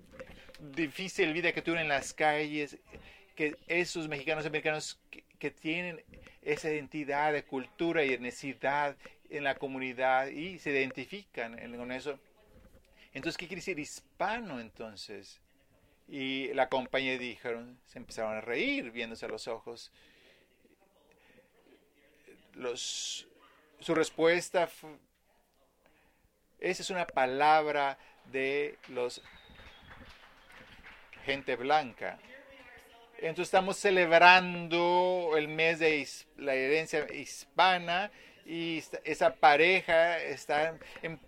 difícil 0.59 1.31
vida 1.33 1.51
que 1.51 1.61
tuvieron 1.61 1.83
en 1.83 1.89
las 1.89 2.13
calles, 2.13 2.77
que 3.35 3.55
esos 3.67 4.07
mexicanos 4.07 4.47
americanos 4.47 4.99
que, 5.11 5.23
que 5.37 5.51
tienen 5.51 6.03
esa 6.41 6.71
identidad 6.71 7.33
de 7.33 7.43
cultura 7.43 8.03
y 8.03 8.17
necesidad 8.17 8.95
en 9.29 9.43
la 9.43 9.55
comunidad 9.55 10.27
y 10.27 10.59
se 10.59 10.71
identifican 10.71 11.57
con 11.75 11.91
eso. 11.91 12.19
Entonces, 13.13 13.37
¿qué 13.37 13.47
quiere 13.47 13.61
decir 13.61 13.79
hispano 13.79 14.59
entonces? 14.59 15.41
Y 16.07 16.53
la 16.53 16.69
compañía 16.69 17.17
dijeron, 17.17 17.79
se 17.85 17.99
empezaron 17.99 18.37
a 18.37 18.41
reír 18.41 18.91
viéndose 18.91 19.25
a 19.25 19.29
los 19.29 19.47
ojos. 19.47 19.91
Los, 22.53 23.27
su 23.79 23.93
respuesta 23.93 24.67
fue, 24.67 24.91
esa 26.59 26.81
es 26.81 26.89
una 26.89 27.05
palabra 27.05 27.97
de 28.31 28.77
los 28.87 29.21
gente 31.25 31.57
blanca. 31.57 32.17
Entonces 33.17 33.47
estamos 33.47 33.77
celebrando 33.77 35.33
el 35.35 35.47
mes 35.49 35.79
de 35.79 36.07
la 36.37 36.53
herencia 36.53 37.05
hispana 37.13 38.11
y 38.47 38.81
esa 39.03 39.35
pareja 39.35 40.23
está 40.23 40.79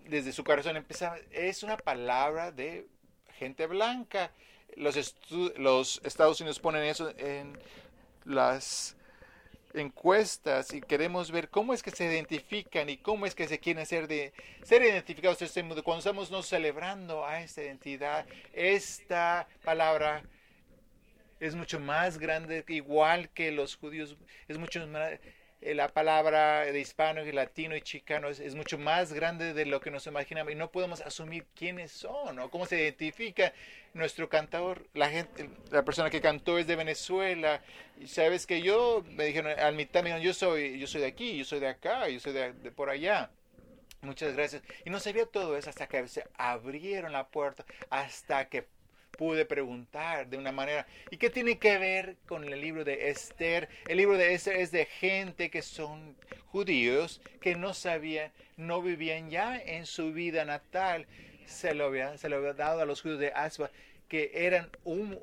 desde 0.08 0.32
su 0.32 0.42
corazón 0.42 0.78
empieza 0.78 1.16
es 1.30 1.62
una 1.62 1.76
palabra 1.76 2.50
de 2.50 2.86
gente 3.38 3.66
blanca. 3.66 4.30
Los 4.74 5.14
los 5.58 6.00
Estados 6.02 6.40
Unidos 6.40 6.58
ponen 6.60 6.84
eso 6.84 7.12
en 7.18 7.58
las 8.24 8.96
encuestas 9.74 10.72
y 10.72 10.80
queremos 10.80 11.30
ver 11.30 11.50
cómo 11.50 11.74
es 11.74 11.82
que 11.82 11.90
se 11.90 12.06
identifican 12.06 12.88
y 12.88 12.96
cómo 12.96 13.26
es 13.26 13.34
que 13.34 13.46
se 13.48 13.58
quieren 13.58 13.84
ser 13.84 14.08
de 14.08 14.32
ser 14.62 14.80
identificados 14.82 15.42
este 15.42 15.62
mundo. 15.62 15.84
Cuando 15.84 15.98
estamos 15.98 16.30
no 16.30 16.42
celebrando 16.42 17.26
a 17.26 17.42
esta 17.42 17.62
identidad 17.62 18.24
esta 18.54 19.46
palabra 19.62 20.22
es 21.38 21.54
mucho 21.54 21.78
más 21.80 22.16
grande 22.16 22.64
igual 22.68 23.28
que 23.28 23.52
los 23.52 23.76
judíos 23.76 24.16
es 24.48 24.56
mucho 24.56 24.86
más 24.86 25.18
la 25.62 25.88
palabra 25.88 26.64
de 26.64 26.80
hispano 26.80 27.24
y 27.24 27.32
latino 27.32 27.76
y 27.76 27.82
chicano 27.82 28.28
es, 28.28 28.54
mucho 28.54 28.78
más 28.78 29.12
grande 29.12 29.52
de 29.52 29.66
lo 29.66 29.80
que 29.80 29.90
nos 29.90 30.06
imaginamos 30.06 30.52
y 30.52 30.56
no 30.56 30.70
podemos 30.70 31.02
asumir 31.02 31.46
quiénes 31.54 31.92
son 31.92 32.38
o 32.38 32.50
cómo 32.50 32.64
se 32.64 32.80
identifica 32.80 33.52
nuestro 33.92 34.28
cantador. 34.28 34.86
La 34.94 35.10
gente, 35.10 35.50
la 35.70 35.84
persona 35.84 36.08
que 36.08 36.22
cantó 36.22 36.58
es 36.58 36.66
de 36.66 36.76
Venezuela 36.76 37.62
y 38.00 38.06
sabes 38.06 38.46
que 38.46 38.62
yo 38.62 39.04
me 39.10 39.24
dijeron 39.24 39.58
al 39.58 39.74
mitad 39.74 40.02
me 40.02 40.20
yo 40.22 40.32
soy 40.32 40.78
yo 40.78 40.86
soy 40.86 41.02
de 41.02 41.08
aquí, 41.08 41.36
yo 41.36 41.44
soy 41.44 41.60
de 41.60 41.68
acá, 41.68 42.08
yo 42.08 42.20
soy 42.20 42.32
de, 42.32 42.52
de 42.54 42.70
por 42.70 42.88
allá. 42.88 43.30
Muchas 44.02 44.34
gracias. 44.34 44.62
Y 44.86 44.90
no 44.90 44.98
sabía 44.98 45.26
todo 45.26 45.58
eso 45.58 45.68
hasta 45.68 45.86
que 45.86 46.08
se 46.08 46.24
abrieron 46.34 47.12
la 47.12 47.28
puerta, 47.28 47.66
hasta 47.90 48.48
que 48.48 48.66
pude 49.20 49.44
preguntar 49.44 50.28
de 50.30 50.38
una 50.38 50.50
manera. 50.50 50.86
¿Y 51.10 51.18
qué 51.18 51.28
tiene 51.28 51.58
que 51.58 51.76
ver 51.76 52.16
con 52.24 52.42
el 52.42 52.58
libro 52.58 52.84
de 52.84 53.10
Esther? 53.10 53.68
El 53.86 53.98
libro 53.98 54.16
de 54.16 54.32
Esther 54.32 54.56
es 54.56 54.72
de 54.72 54.86
gente 54.86 55.50
que 55.50 55.60
son 55.60 56.16
judíos, 56.46 57.20
que 57.38 57.54
no 57.54 57.74
sabían, 57.74 58.32
no 58.56 58.80
vivían 58.80 59.28
ya 59.28 59.58
en 59.58 59.84
su 59.84 60.14
vida 60.14 60.46
natal. 60.46 61.06
Se 61.44 61.74
lo 61.74 61.84
había, 61.84 62.16
se 62.16 62.30
lo 62.30 62.36
había 62.38 62.54
dado 62.54 62.80
a 62.80 62.86
los 62.86 63.02
judíos 63.02 63.20
de 63.20 63.30
Asba, 63.34 63.70
que 64.08 64.30
eran 64.32 64.70
un, 64.84 65.20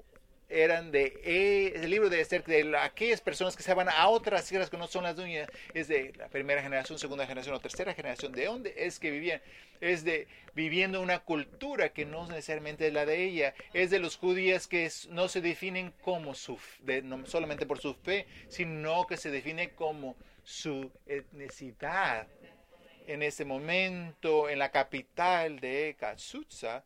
eran 0.50 0.92
de 0.92 1.20
eh, 1.24 1.74
el 1.76 1.90
libro 1.90 2.10
de 2.10 2.22
Esther, 2.22 2.44
de 2.44 2.78
aquellas 2.78 3.22
personas 3.22 3.56
que 3.56 3.64
se 3.64 3.74
van 3.74 3.90
a 3.90 4.08
otras 4.08 4.48
tierras 4.48 4.70
que 4.70 4.78
no 4.78 4.88
son 4.88 5.04
las 5.04 5.16
dueñas, 5.16 5.50
es 5.74 5.88
de 5.88 6.14
la 6.18 6.30
primera 6.30 6.62
generación, 6.62 6.98
segunda 6.98 7.26
generación 7.26 7.56
o 7.56 7.60
tercera 7.60 7.94
generación. 7.94 8.32
¿De 8.32 8.46
dónde 8.46 8.74
es 8.78 9.00
que 9.00 9.12
vivían? 9.12 9.42
Es 9.82 10.04
de 10.04 10.28
viviendo 10.56 11.02
una 11.02 11.20
cultura 11.20 11.90
que 11.90 12.06
no 12.06 12.28
necesariamente 12.28 12.88
es 12.88 12.94
la 12.94 13.06
de 13.06 13.24
ella. 13.24 13.54
Es 13.74 13.90
de 13.90 14.00
los 14.00 14.18
judíos 14.18 14.68
que 14.68 14.90
no 15.10 15.28
se 15.28 15.42
definen 15.42 15.94
como 16.02 16.34
su, 16.34 16.58
no 17.04 17.26
solamente 17.26 17.66
por 17.66 17.80
su 17.80 17.94
fe, 17.94 18.26
sino 18.48 19.06
que 19.06 19.18
se 19.18 19.30
define 19.30 19.72
como 19.72 20.16
su 20.44 20.92
etnicidad. 21.06 22.28
En 23.06 23.22
ese 23.22 23.46
momento, 23.46 24.50
en 24.50 24.60
la 24.60 24.72
capital 24.72 25.60
de 25.60 25.96
Katsutsa, 25.98 26.84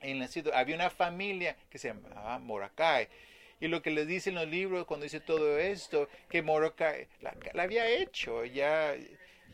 en 0.00 0.26
había 0.54 0.74
una 0.74 0.90
familia 0.90 1.56
que 1.70 1.78
se 1.78 1.88
llamaba 1.88 2.38
Moracay. 2.38 3.08
Y 3.60 3.68
lo 3.68 3.82
que 3.82 3.90
les 3.90 4.06
dicen 4.06 4.34
los 4.34 4.48
libros 4.48 4.86
cuando 4.86 5.04
dice 5.04 5.20
todo 5.20 5.58
esto, 5.58 6.08
que 6.30 6.42
Moracay 6.42 7.06
la, 7.20 7.62
había 7.62 7.88
hecho, 7.88 8.44
ya, 8.44 8.94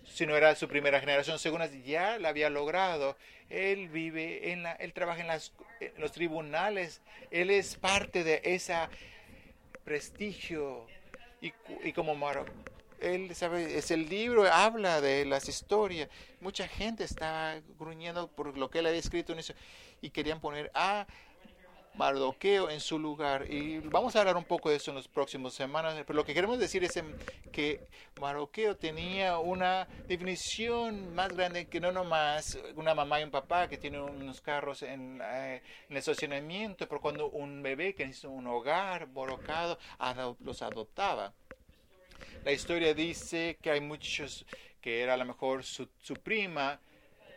si 0.05 0.27
no 0.27 0.37
era 0.37 0.55
su 0.55 0.69
primera 0.69 1.01
generación, 1.01 1.39
segunda, 1.39 1.67
ya 1.67 2.19
la 2.19 2.29
había 2.29 2.49
logrado. 2.49 3.17
Él 3.51 3.89
vive 3.89 4.53
en 4.53 4.63
la, 4.63 4.73
él 4.73 4.93
trabaja 4.93 5.21
en, 5.21 5.27
las, 5.27 5.53
los 5.99 6.13
tribunales, 6.13 7.01
él 7.31 7.51
es 7.51 7.77
parte 7.77 8.23
de 8.23 8.41
ese 8.45 8.75
prestigio. 9.85 10.87
Y, 11.41 11.53
y 11.85 11.93
como 11.93 12.15
Morocco 12.15 12.53
él 13.01 13.35
sabe, 13.35 13.79
es 13.79 13.91
el 13.91 14.09
libro, 14.09 14.51
habla 14.51 15.01
de 15.01 15.25
las 15.25 15.49
historias. 15.49 16.09
Mucha 16.41 16.69
gente 16.69 17.05
está 17.05 17.61
gruñendo 17.79 18.29
por 18.29 18.57
lo 18.57 18.71
que 18.71 18.81
él 18.81 18.87
había 18.87 18.99
escrito 18.99 19.33
en 19.33 19.41
eso 19.41 19.55
y 20.01 20.11
querían 20.11 20.41
poner 20.41 20.71
a 20.75 21.07
Mardoqueo 21.97 22.69
en 22.71 22.81
su 22.81 22.99
lugar. 22.99 23.51
Y 23.51 23.79
vamos 23.79 24.15
a 24.15 24.21
hablar 24.21 24.37
un 24.37 24.45
poco 24.45 24.71
de 24.71 24.77
eso 24.77 24.91
en 24.91 24.97
las 24.97 25.09
próximas 25.09 25.55
semanas. 25.55 25.95
Pero 26.07 26.15
lo 26.15 26.25
que 26.25 26.35
queremos 26.35 26.59
decir 26.59 26.85
es 26.85 27.03
que 27.53 27.87
Mardoqueo 28.21 28.77
tenía 28.77 29.39
una 29.39 29.89
definición 30.07 31.15
más 31.15 31.35
grande 31.35 31.67
que 31.67 31.81
no 31.81 31.93
nomás 31.93 32.59
una 32.75 32.95
mamá 32.95 33.21
y 33.21 33.25
un 33.25 33.31
papá 33.31 33.69
que 33.69 33.79
tienen 33.79 34.03
unos 34.03 34.41
carros 34.41 34.83
en, 34.83 35.21
eh, 35.23 35.63
en 35.89 35.93
el 35.93 35.97
estacionamiento, 35.97 36.87
pero 36.87 37.01
cuando 37.01 37.29
un 37.31 37.63
bebé 37.63 37.95
que 37.95 38.07
necesita 38.07 38.29
un 38.29 38.47
hogar 38.47 39.07
borrocado 39.07 39.79
los 40.41 40.63
adoptaba. 40.63 41.33
La 42.45 42.53
historia 42.53 42.95
dice 42.95 43.59
que 43.61 43.71
hay 43.71 43.81
muchos 43.81 44.47
que 44.81 45.01
era 45.01 45.15
a 45.15 45.17
lo 45.17 45.25
mejor 45.25 45.65
su, 45.65 45.89
su 46.01 46.15
prima, 46.15 46.79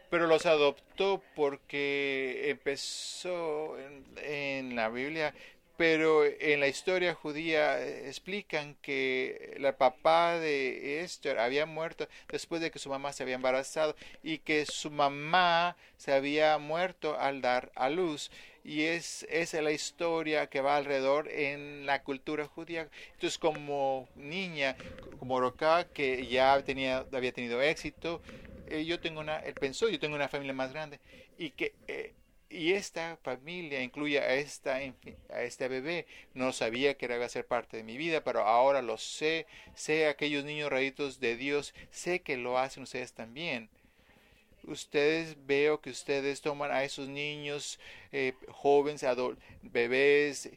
pero 0.10 0.28
los 0.28 0.46
adoptó 0.46 1.24
porque 1.36 2.50
empezó 2.50 3.78
en, 3.80 4.06
en, 4.18 4.76
la 4.76 4.90
Biblia, 4.90 5.34
pero 5.76 6.26
en 6.26 6.60
la 6.60 6.68
historia 6.68 7.16
judía 7.16 7.84
explican 8.08 8.76
que 8.82 9.56
el 9.58 9.74
papá 9.74 10.38
de 10.38 11.02
Esther 11.02 11.40
había 11.40 11.66
muerto 11.66 12.08
después 12.28 12.62
de 12.62 12.70
que 12.70 12.80
su 12.80 12.90
mamá 12.90 13.14
se 13.14 13.24
había 13.24 13.36
embarazado 13.36 13.96
y 14.22 14.40
que 14.40 14.66
su 14.66 14.92
mamá 14.92 15.76
se 15.98 16.14
había 16.14 16.58
muerto 16.58 17.20
al 17.20 17.42
dar 17.42 17.72
a 17.76 17.90
luz 17.90 18.30
y 18.64 18.84
es 18.84 19.26
esa 19.30 19.58
es 19.58 19.64
la 19.64 19.72
historia 19.72 20.48
que 20.48 20.62
va 20.62 20.78
alrededor 20.78 21.28
en 21.30 21.86
la 21.86 22.04
cultura 22.04 22.46
judía. 22.48 22.90
Entonces, 23.14 23.38
como 23.38 24.08
niña, 24.16 24.76
como 25.20 25.40
Roca, 25.40 25.88
que 25.94 26.28
ya 26.28 26.62
tenía, 26.64 27.06
había 27.12 27.32
tenido 27.32 27.62
éxito, 27.62 28.22
eh, 28.68 28.86
yo 28.86 29.00
tengo 29.00 29.20
una, 29.22 29.40
él 29.40 29.54
pensó, 29.56 29.90
yo 29.90 30.00
tengo 30.00 30.16
una 30.16 30.30
familia 30.30 30.54
más 30.54 30.72
grande 30.72 31.00
y 31.38 31.52
que 31.52 31.74
eh, 31.88 32.14
y 32.52 32.74
esta 32.74 33.18
familia 33.22 33.84
incluye 33.84 34.20
a 34.20 34.34
esta 34.34 34.76
a 35.30 35.42
este 35.44 35.68
bebé. 35.68 36.08
No 36.34 36.52
sabía 36.52 36.96
que 36.98 37.06
iba 37.06 37.24
a 37.24 37.30
ser 37.30 37.46
parte 37.46 37.78
de 37.78 37.84
mi 37.84 37.96
vida, 37.98 38.24
pero 38.24 38.42
ahora 38.42 38.82
lo 38.82 38.98
sé. 38.98 39.46
Sé 39.76 40.08
aquellos 40.08 40.44
niños 40.46 40.72
raritos 40.72 41.20
de 41.20 41.36
Dios, 41.36 41.76
sé 41.92 42.22
que 42.22 42.38
lo 42.38 42.58
hacen 42.58 42.84
ustedes 42.84 43.14
también 43.14 43.70
ustedes 44.64 45.36
veo 45.46 45.82
que 45.82 45.90
ustedes 45.90 46.42
toman 46.42 46.72
a 46.72 46.84
esos 46.84 47.08
niños 47.08 47.80
eh, 48.12 48.34
jóvenes, 48.50 49.06
bebés, 49.62 50.50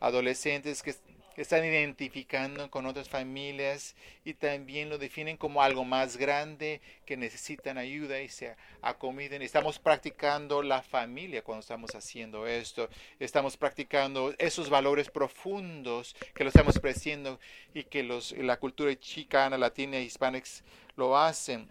adolescentes 0.00 0.82
que 0.82 0.94
están 1.36 1.64
identificando 1.64 2.70
con 2.70 2.86
otras 2.86 3.08
familias 3.08 3.96
y 4.24 4.34
también 4.34 4.88
lo 4.88 4.98
definen 4.98 5.36
como 5.36 5.62
algo 5.62 5.84
más 5.84 6.16
grande 6.16 6.80
que 7.04 7.16
necesitan 7.16 7.78
ayuda 7.78 8.20
y 8.20 8.28
se 8.28 8.54
acomiden. 8.82 9.42
Estamos 9.42 9.78
practicando 9.78 10.62
la 10.62 10.82
familia 10.82 11.42
cuando 11.42 11.60
estamos 11.60 11.94
haciendo 11.94 12.46
esto. 12.46 12.88
Estamos 13.18 13.56
practicando 13.56 14.34
esos 14.38 14.70
valores 14.70 15.10
profundos 15.10 16.14
que 16.34 16.44
lo 16.44 16.48
estamos 16.48 16.78
presiendo 16.78 17.40
y 17.74 17.84
que 17.84 18.02
los, 18.02 18.32
la 18.32 18.58
cultura 18.58 18.94
chicana, 18.98 19.58
latina 19.58 19.98
y 19.98 20.04
hispánica 20.04 20.48
lo 20.96 21.18
hacen 21.18 21.68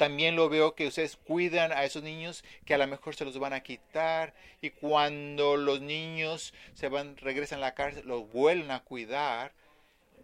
también 0.00 0.34
lo 0.34 0.48
veo 0.48 0.74
que 0.74 0.86
ustedes 0.86 1.18
cuidan 1.18 1.72
a 1.72 1.84
esos 1.84 2.02
niños 2.02 2.42
que 2.64 2.72
a 2.72 2.78
lo 2.78 2.86
mejor 2.86 3.14
se 3.14 3.26
los 3.26 3.38
van 3.38 3.52
a 3.52 3.62
quitar 3.62 4.32
y 4.62 4.70
cuando 4.70 5.58
los 5.58 5.82
niños 5.82 6.54
se 6.72 6.88
van, 6.88 7.18
regresan 7.18 7.58
a 7.58 7.66
la 7.66 7.74
cárcel, 7.74 8.08
los 8.08 8.32
vuelven 8.32 8.70
a 8.70 8.80
cuidar 8.80 9.52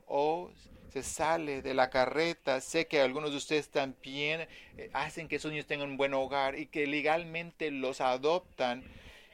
o 0.07 0.51
se 0.95 1.03
sale 1.03 1.61
de 1.61 1.75
la 1.75 1.91
carreta. 1.91 2.63
Sé 2.63 2.87
que 2.87 3.03
algunos 3.03 3.33
de 3.33 3.37
ustedes 3.37 3.69
también 3.69 4.49
eh, 4.79 4.89
hacen 4.95 5.29
que 5.29 5.37
esos 5.37 5.51
niños 5.51 5.67
tengan 5.67 5.91
un 5.91 5.99
buen 5.99 6.15
hogar 6.15 6.59
y 6.59 6.69
que 6.69 6.87
legalmente 6.87 7.71
los 7.71 8.01
adoptan 8.01 8.83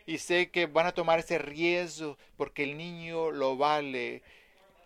y 0.06 0.18
sé 0.18 0.50
que 0.50 0.66
van 0.66 0.86
a 0.86 0.92
tomar 0.92 1.20
ese 1.20 1.38
riesgo 1.38 2.18
porque 2.36 2.64
el 2.64 2.76
niño 2.76 3.30
lo 3.30 3.56
vale. 3.56 4.22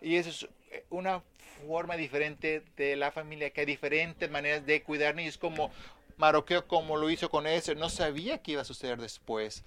Y 0.03 0.17
eso 0.17 0.29
es 0.29 0.47
eh, 0.69 0.85
una 0.91 1.23
forma 1.65 1.95
diferente 1.95 2.63
de 2.75 2.95
la 2.95 3.11
familia, 3.11 3.49
que 3.49 3.61
hay 3.61 3.65
diferentes 3.65 4.29
maneras 4.29 4.65
de 4.65 4.83
cuidar 4.83 5.15
niños, 5.15 5.37
como 5.37 5.71
Maroqueo, 6.17 6.67
como 6.67 6.97
lo 6.97 7.09
hizo 7.09 7.29
con 7.29 7.45
ese, 7.47 7.75
no 7.75 7.89
sabía 7.89 8.41
qué 8.41 8.53
iba 8.53 8.61
a 8.61 8.65
suceder 8.65 8.99
después, 8.99 9.63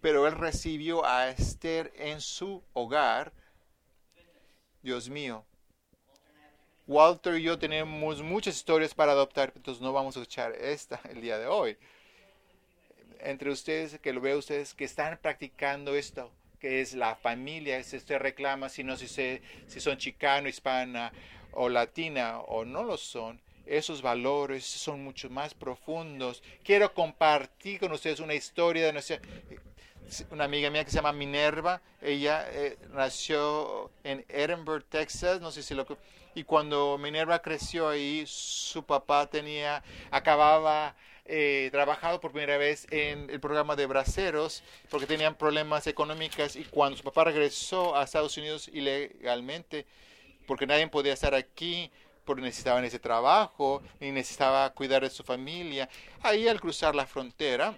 pero 0.00 0.26
él 0.26 0.34
recibió 0.34 1.04
a 1.04 1.30
Esther 1.30 1.92
en 1.96 2.20
su 2.20 2.62
hogar. 2.72 3.32
Dios 4.82 5.08
mío. 5.08 5.44
Walter 6.86 7.36
y 7.36 7.42
yo 7.42 7.58
tenemos 7.58 8.22
muchas 8.22 8.56
historias 8.56 8.94
para 8.94 9.12
adoptar, 9.12 9.52
entonces 9.56 9.82
no 9.82 9.94
vamos 9.94 10.16
a 10.16 10.20
escuchar 10.20 10.52
esta 10.52 11.00
el 11.08 11.22
día 11.22 11.38
de 11.38 11.46
hoy. 11.46 11.78
Entre 13.20 13.50
ustedes, 13.50 13.98
que 14.00 14.12
lo 14.12 14.20
veo 14.20 14.38
ustedes 14.38 14.74
que 14.74 14.84
están 14.84 15.18
practicando 15.22 15.94
esto, 15.94 16.30
que 16.64 16.80
es 16.80 16.94
la 16.94 17.14
familia, 17.14 17.82
si 17.82 17.98
usted 17.98 18.18
reclama, 18.18 18.70
si 18.70 18.82
no, 18.82 18.96
si, 18.96 19.06
se, 19.06 19.42
si 19.66 19.80
son 19.80 19.98
chicano, 19.98 20.48
hispana 20.48 21.12
o 21.52 21.68
latina 21.68 22.38
o 22.38 22.64
no 22.64 22.82
lo 22.84 22.96
son, 22.96 23.38
esos 23.66 24.00
valores 24.00 24.64
son 24.64 25.04
mucho 25.04 25.28
más 25.28 25.52
profundos. 25.52 26.42
Quiero 26.62 26.94
compartir 26.94 27.80
con 27.80 27.92
ustedes 27.92 28.18
una 28.18 28.32
historia 28.32 28.86
de 28.86 28.94
nuestra, 28.94 29.20
una 30.30 30.44
amiga 30.44 30.70
mía 30.70 30.84
que 30.86 30.90
se 30.90 30.96
llama 30.96 31.12
Minerva. 31.12 31.82
Ella 32.00 32.46
eh, 32.50 32.78
nació 32.94 33.90
en 34.02 34.24
Edinburgh, 34.30 34.86
Texas. 34.88 35.42
No 35.42 35.50
sé 35.50 35.62
si 35.62 35.74
lo 35.74 35.84
y 36.34 36.44
cuando 36.44 36.96
Minerva 36.96 37.40
creció 37.40 37.90
ahí, 37.90 38.24
su 38.26 38.82
papá 38.86 39.28
tenía 39.28 39.84
acababa 40.10 40.96
eh, 41.26 41.70
trabajado 41.72 42.20
por 42.20 42.32
primera 42.32 42.58
vez 42.58 42.86
en 42.90 43.30
el 43.30 43.40
programa 43.40 43.76
de 43.76 43.86
braceros 43.86 44.62
porque 44.90 45.06
tenían 45.06 45.34
problemas 45.34 45.86
económicos 45.86 46.54
y 46.54 46.64
cuando 46.64 46.98
su 46.98 47.02
papá 47.02 47.24
regresó 47.24 47.96
a 47.96 48.04
Estados 48.04 48.36
Unidos 48.36 48.68
ilegalmente 48.72 49.86
porque 50.46 50.66
nadie 50.66 50.86
podía 50.88 51.14
estar 51.14 51.34
aquí 51.34 51.90
porque 52.26 52.42
necesitaban 52.42 52.84
ese 52.84 52.98
trabajo 52.98 53.82
y 54.00 54.10
necesitaba 54.10 54.68
cuidar 54.74 55.02
de 55.02 55.10
su 55.10 55.24
familia 55.24 55.88
ahí 56.22 56.46
al 56.46 56.60
cruzar 56.60 56.94
la 56.94 57.06
frontera 57.06 57.74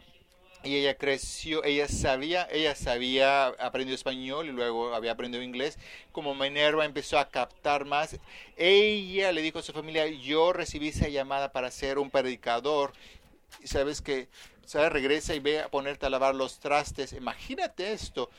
y 0.67 0.75
ella 0.75 0.97
creció, 0.97 1.63
ella 1.65 1.87
sabía, 1.87 2.49
ella 2.51 2.75
sabía, 2.75 3.47
aprendió 3.47 3.95
español 3.95 4.49
y 4.49 4.53
luego 4.53 4.95
había 4.95 5.13
aprendido 5.13 5.45
inglés. 5.45 5.79
Como 6.11 6.35
Minerva 6.35 6.85
empezó 6.85 7.19
a 7.19 7.29
captar 7.29 7.85
más, 7.85 8.19
ella 8.57 9.31
le 9.31 9.43
dijo 9.43 9.61
a 9.61 9.63
su 9.63 9.73
familia, 9.73 10.07
yo 10.09 10.53
recibí 10.53 10.89
esa 10.89 11.09
llamada 11.09 11.53
para 11.53 11.71
ser 11.71 11.99
un 11.99 12.11
predicador 12.11 12.93
sabes 13.65 14.01
que, 14.01 14.29
sabes, 14.65 14.93
regresa 14.93 15.35
y 15.35 15.41
ve 15.41 15.61
a 15.61 15.69
ponerte 15.69 16.07
a 16.07 16.11
lavar 16.11 16.35
los 16.35 16.61
trastes. 16.61 17.13
Imagínate 17.13 17.93
esto. 17.93 18.31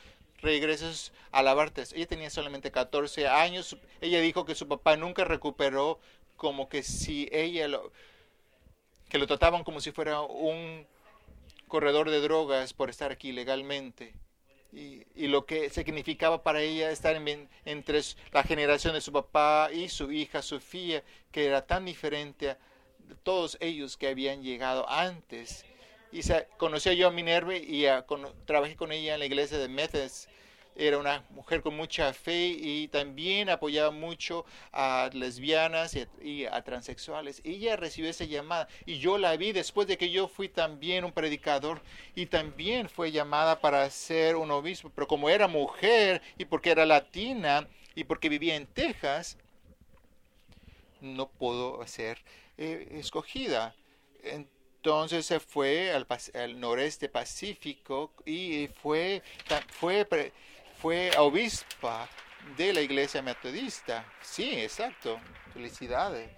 Regresas 0.42 1.12
a 1.32 1.42
lavarte. 1.42 1.84
Ella 1.94 2.06
tenía 2.08 2.30
solamente 2.30 2.72
14 2.72 3.28
años. 3.28 3.78
Ella 4.02 4.22
dijo 4.22 4.46
que 4.46 4.56
su 4.56 4.68
papá 4.68 4.96
nunca 4.96 5.24
recuperó 5.24 6.00
como 6.36 6.70
que 6.70 6.84
si 6.84 7.28
ella 7.32 7.68
lo, 7.68 7.92
que 9.10 9.18
lo 9.18 9.28
trataban 9.28 9.64
como 9.64 9.82
si 9.82 9.92
fuera 9.92 10.22
un 10.22 10.86
corredor 11.68 12.10
de 12.10 12.22
drogas 12.22 12.74
por 12.74 12.90
estar 12.90 13.12
aquí 13.12 13.32
legalmente. 13.32 14.14
Y, 14.72 15.04
y, 15.16 15.28
lo 15.28 15.46
que 15.46 15.70
significaba 15.70 16.44
para 16.44 16.62
ella 16.62 16.92
estar 16.92 17.16
en, 17.16 17.50
entre 17.66 18.02
la 18.32 18.44
generación 18.44 18.94
de 18.94 19.02
su 19.02 19.14
papá 19.14 19.70
y 19.74 19.88
su 19.88 20.12
hija 20.12 20.42
Sofía, 20.42 21.04
que 21.32 21.46
era 21.46 21.66
tan 21.66 21.86
diferente 21.86 22.52
a, 22.52 22.58
todos 23.24 23.58
ellos 23.60 23.98
que 23.98 24.08
habían 24.08 24.44
llegado 24.44 24.90
antes. 24.90 25.66
Y 26.12 26.24
se, 26.24 26.48
conocí 26.58 26.96
yo 26.96 27.08
a 27.08 27.12
Minerva 27.12 27.56
y 27.56 27.86
trabajé 28.46 28.76
con 28.76 28.92
ella 28.92 29.14
en 29.14 29.20
la 29.20 29.26
iglesia 29.26 29.58
de 29.58 29.68
Methodist. 29.68 30.30
Era 30.80 31.00
una 31.00 31.26
mujer 31.32 31.64
con 31.64 31.76
mucha 31.76 32.14
fe 32.14 32.56
y 32.56 32.88
también 32.90 33.50
apoyaba 33.50 33.90
mucho 33.90 34.46
a 34.72 35.10
lesbianas 35.12 35.98
y, 36.22 36.46
a 36.46 36.62
transexuales. 36.64 37.42
Ella 37.44 37.76
recibió 37.76 38.12
esa 38.12 38.26
llamada 38.26 38.68
y 38.86 39.00
yo 39.00 39.18
la 39.18 39.36
vi 39.38 39.54
después 39.54 39.88
de 39.88 39.98
que 39.98 40.12
yo 40.12 40.28
fui 40.28 40.50
también 40.50 41.04
un 41.04 41.12
predicador 41.12 41.82
y 42.14 42.28
también 42.28 42.90
fue 42.90 43.12
llamada 43.12 43.60
para 43.60 43.90
ser 43.90 44.36
un 44.36 44.52
obispo. 44.52 44.92
Pero 44.94 45.08
como 45.08 45.30
era 45.30 45.48
mujer 45.48 46.22
y 46.38 46.46
porque 46.46 46.70
era 46.70 46.86
latina 46.86 47.68
y 47.96 48.04
porque 48.04 48.30
vivía 48.30 48.56
en 48.56 48.68
Texas, 48.68 49.40
no 51.02 51.28
pudo 51.28 51.86
ser 51.88 52.20
eh, 52.58 52.88
escogida. 52.92 53.76
Entonces 54.24 55.26
se 55.26 55.40
fue 55.40 55.92
al, 55.92 56.60
noreste 56.60 57.10
pacífico 57.10 58.14
y 58.26 58.70
fue, 58.82 59.22
fue, 59.70 60.08
fue 60.80 61.12
obispa 61.18 62.10
de 62.56 62.74
la 62.74 62.82
iglesia 62.82 63.22
metodista. 63.22 64.06
Sí, 64.22 64.50
exacto. 64.60 65.20
Felicidades. 65.54 66.30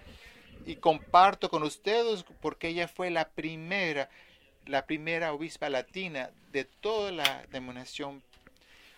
Y 0.66 0.76
comparto 0.76 1.48
con 1.48 1.62
ustedes 1.62 2.24
porque 2.40 2.68
ella 2.68 2.88
fue 2.88 3.10
la 3.10 3.28
primera, 3.30 4.10
la 4.66 4.84
primera 4.86 5.32
obispa 5.32 5.70
latina 5.70 6.30
de 6.52 6.64
toda 6.64 7.12
la 7.12 7.46
denominación 7.50 8.22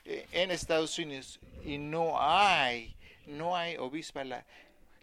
eh, 0.05 0.27
en 0.33 0.51
Estados 0.51 0.99
Unidos. 0.99 1.39
Y 1.65 1.79
no 1.79 2.21
hay, 2.21 2.97
no 3.27 3.57
hay 3.57 3.77
obispas 3.77 4.27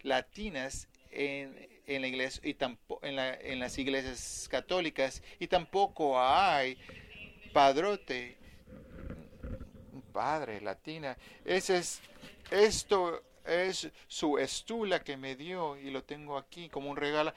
latinas 0.02 0.88
en, 1.10 1.68
en 1.86 2.02
la 2.02 2.08
iglesia 2.08 2.40
y 2.44 2.54
tampoco 2.54 3.04
en, 3.04 3.16
la, 3.16 3.34
en 3.34 3.58
las 3.58 3.78
iglesias 3.78 4.48
católicas 4.50 5.22
y 5.38 5.46
tampoco 5.46 6.20
hay 6.20 6.78
padrote 7.52 8.36
padre 10.12 10.60
latina. 10.60 11.16
Ese 11.44 11.78
es 11.78 12.00
esto 12.50 13.22
es 13.44 13.90
su 14.06 14.38
estula 14.38 15.02
que 15.02 15.16
me 15.16 15.36
dio 15.36 15.76
y 15.76 15.90
lo 15.90 16.02
tengo 16.04 16.36
aquí 16.36 16.68
como 16.68 16.90
un 16.90 16.96
regalo. 16.96 17.32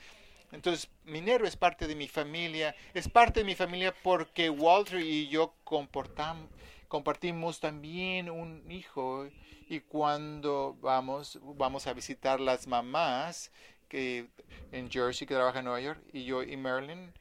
Entonces 0.51 0.89
Minero 1.05 1.47
es 1.47 1.55
parte 1.55 1.87
de 1.87 1.95
mi 1.95 2.07
familia 2.07 2.75
es 2.93 3.09
parte 3.09 3.39
de 3.39 3.45
mi 3.45 3.55
familia 3.55 3.93
porque 4.03 4.49
Walter 4.49 4.99
y 4.99 5.27
yo 5.27 5.55
comportamos 5.63 6.47
compartimos 6.93 7.59
también 7.59 8.29
un 8.29 8.69
hijo 8.69 9.27
y 9.67 9.79
cuando 9.79 10.77
vamos, 10.79 11.39
vamos 11.41 11.87
a 11.87 11.93
visitar 11.93 12.39
las 12.39 12.67
mamás 12.67 13.51
que 13.89 14.27
en 14.71 14.91
Jersey 14.91 15.25
que 15.25 15.33
trabajan 15.33 15.61
en 15.61 15.65
Nueva 15.65 15.81
York 15.81 16.03
y 16.13 16.23
yo 16.23 16.43
y 16.43 16.55
Marilyn 16.55 17.11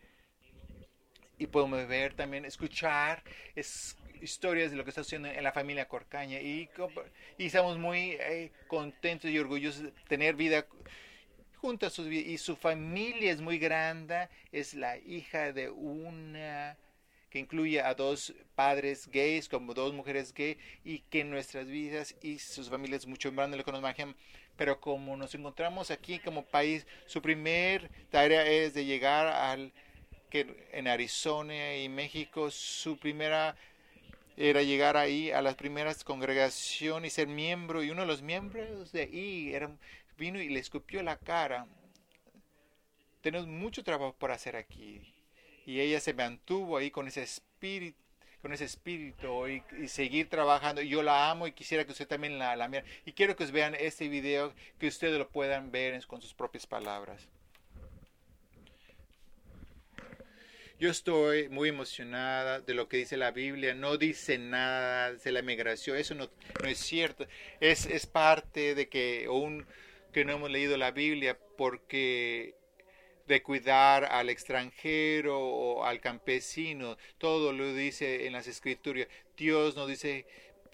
y 1.39 1.47
podemos 1.47 1.89
ver 1.89 2.13
también, 2.13 2.45
escuchar 2.45 3.23
es, 3.55 3.97
historias 4.21 4.73
de 4.73 4.77
lo 4.77 4.85
que 4.85 4.91
está 4.91 5.01
haciendo 5.01 5.29
en 5.29 5.43
la 5.43 5.53
familia 5.53 5.89
Corcaña 5.89 6.39
y, 6.39 6.69
estamos 7.39 7.79
muy 7.79 8.11
eh, 8.21 8.53
contentos 8.69 9.31
y 9.31 9.39
orgullosos 9.39 9.85
de 9.85 9.93
tener 10.07 10.35
vida 10.35 10.67
sus 11.89 12.09
y 12.09 12.37
su 12.37 12.57
familia 12.57 13.33
es 13.33 13.41
muy 13.41 13.57
grande, 13.57 14.29
es 14.51 14.75
la 14.75 14.99
hija 14.99 15.55
de 15.55 15.71
una 15.71 16.77
que 17.33 17.39
incluye 17.39 17.81
a 17.81 17.95
dos 17.95 18.35
padres 18.55 19.09
gays 19.11 19.49
como 19.49 19.73
dos 19.73 19.95
mujeres 19.95 20.35
gay 20.35 20.59
y 20.85 20.99
que 20.99 21.25
nuestras 21.25 21.67
vidas 21.67 22.15
y 22.21 22.39
sus 22.39 22.69
familias 22.69 23.07
mucho 23.07 23.33
más 23.33 23.51
de 23.51 23.57
lo 23.57 23.79
imaginan. 23.79 24.15
Pero 24.59 24.79
como 24.79 25.17
nos 25.17 25.35
encontramos 25.35 25.91
aquí 25.91 26.19
como 26.19 26.45
país, 26.45 26.87
su 27.07 27.23
primer 27.23 27.91
tarea 28.11 28.47
es 28.47 28.75
de 28.75 28.85
llegar 28.85 29.29
al 29.29 29.73
que 30.29 30.69
en 30.73 30.89
Arizona 30.89 31.75
y 31.77 31.89
México, 31.89 32.51
su 32.51 32.99
primera 32.99 33.57
era 34.37 34.63
llegar 34.63 34.99
ahí 34.99 35.31
a 35.31 35.41
las 35.41 35.55
primeras 35.55 36.05
congregaciones 36.05 37.15
y 37.15 37.17
ser 37.17 37.29
miembro 37.29 37.83
y 37.83 37.91
uno 37.91 38.03
de 38.03 38.09
los 38.09 38.21
miembros 38.21 38.93
de 38.93 39.03
ahí 39.03 39.55
era, 39.55 39.71
vino 40.19 40.39
y 40.39 40.51
le 40.51 40.61
escupió 40.61 41.03
la 41.03 41.17
cara. 41.17 41.67
Tenemos 43.23 43.49
mucho 43.49 43.83
trabajo 43.83 44.15
por 44.19 44.33
hacer 44.33 44.55
aquí 44.55 45.01
y 45.67 45.81
ella 45.81 46.01
se 46.01 46.15
mantuvo 46.15 46.77
ahí 46.77 46.91
con 46.91 47.09
ese 47.09 47.23
espíritu 47.23 48.03
con 48.43 48.53
ese 48.53 48.65
espíritu 48.65 49.47
y, 49.47 49.63
seguir 49.87 50.29
trabajando. 50.29 50.83
Yo 50.83 51.03
la 51.05 51.31
amo 51.31 51.47
y 51.47 51.53
quisiera 51.53 51.85
que 51.85 51.93
usted 51.93 52.09
también 52.09 52.41
la, 52.41 52.57
la 52.57 52.67
mire. 52.69 52.85
Y 53.07 53.13
quiero 53.13 53.37
que 53.37 53.47
vean 53.47 53.77
este 53.77 54.09
video, 54.09 54.53
que 54.81 54.89
ustedes 54.89 55.17
lo 55.17 55.29
puedan 55.29 55.71
ver 55.71 56.05
con 56.07 56.21
sus 56.21 56.35
propias 56.35 56.67
palabras. 56.67 57.29
Yo 60.81 60.91
estoy 60.91 61.49
muy 61.49 61.69
emocionada 61.69 62.59
de 62.59 62.75
lo 62.75 62.89
que 62.89 62.97
dice 62.97 63.17
la 63.17 63.31
Biblia. 63.31 63.73
No 63.73 63.97
dice 63.97 64.37
nada 64.39 65.13
de 65.13 65.31
la 65.31 65.43
migración. 65.43 65.97
Eso 65.97 66.17
no, 66.17 66.29
no 66.61 66.69
es 66.69 66.79
cierto. 66.79 67.29
Es, 67.61 67.87
es 67.87 68.07
parte 68.07 68.75
de 68.75 68.89
que, 68.89 69.29
un, 69.29 69.65
que 70.13 70.25
no 70.25 70.33
hemos 70.33 70.51
leído 70.51 70.77
la 70.77 70.91
Biblia 70.91 71.39
porque 71.57 72.57
de 73.27 73.43
cuidar 73.43 74.05
al 74.05 74.29
extranjero 74.29 75.39
o 75.39 75.85
al 75.85 76.01
campesino. 76.01 76.97
Todo 77.19 77.53
lo 77.53 77.73
dice 77.75 78.27
en 78.27 78.33
las 78.33 78.47
escrituras. 78.47 79.09
Dios 79.37 79.77
nos 79.77 79.89
dice, 79.89 80.27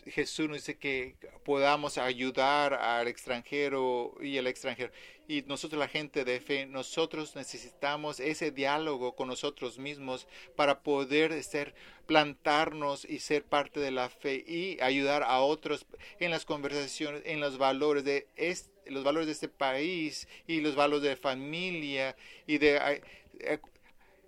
Jesús 0.07 0.49
nos 0.49 0.59
dice 0.59 0.79
que 0.79 1.17
podamos 1.45 1.99
ayudar 1.99 2.75
al 2.75 3.09
extranjero 3.09 4.15
y 4.21 4.39
al 4.39 4.47
extranjero. 4.47 4.93
Y 5.27 5.43
nosotros, 5.43 5.79
la 5.79 5.89
gente 5.89 6.25
de 6.25 6.41
fe, 6.41 6.65
nosotros 6.65 7.37
necesitamos 7.37 8.19
ese 8.19 8.51
diálogo 8.51 9.15
con 9.15 9.29
nosotros 9.29 9.79
mismos 9.79 10.27
para 10.57 10.81
poder 10.83 11.43
ser, 11.43 11.75
plantarnos 12.07 13.05
y 13.05 13.19
ser 13.19 13.45
parte 13.45 13.79
de 13.81 13.91
la 13.91 14.09
fe 14.09 14.43
y 14.47 14.81
ayudar 14.81 15.23
a 15.23 15.41
otros 15.41 15.85
en 16.19 16.31
las 16.31 16.47
conversaciones, 16.47 17.23
en 17.27 17.41
los 17.41 17.59
valores 17.59 18.05
de 18.05 18.27
este 18.37 18.78
los 18.89 19.05
valores 19.05 19.27
de 19.27 19.33
este 19.33 19.49
país 19.49 20.29
y 20.47 20.61
los 20.61 20.75
valores 20.75 21.03
de 21.03 21.17
familia 21.17 22.17
y 22.47 22.59
de 22.59 22.77
eh, 22.77 23.03
eh, 23.41 23.59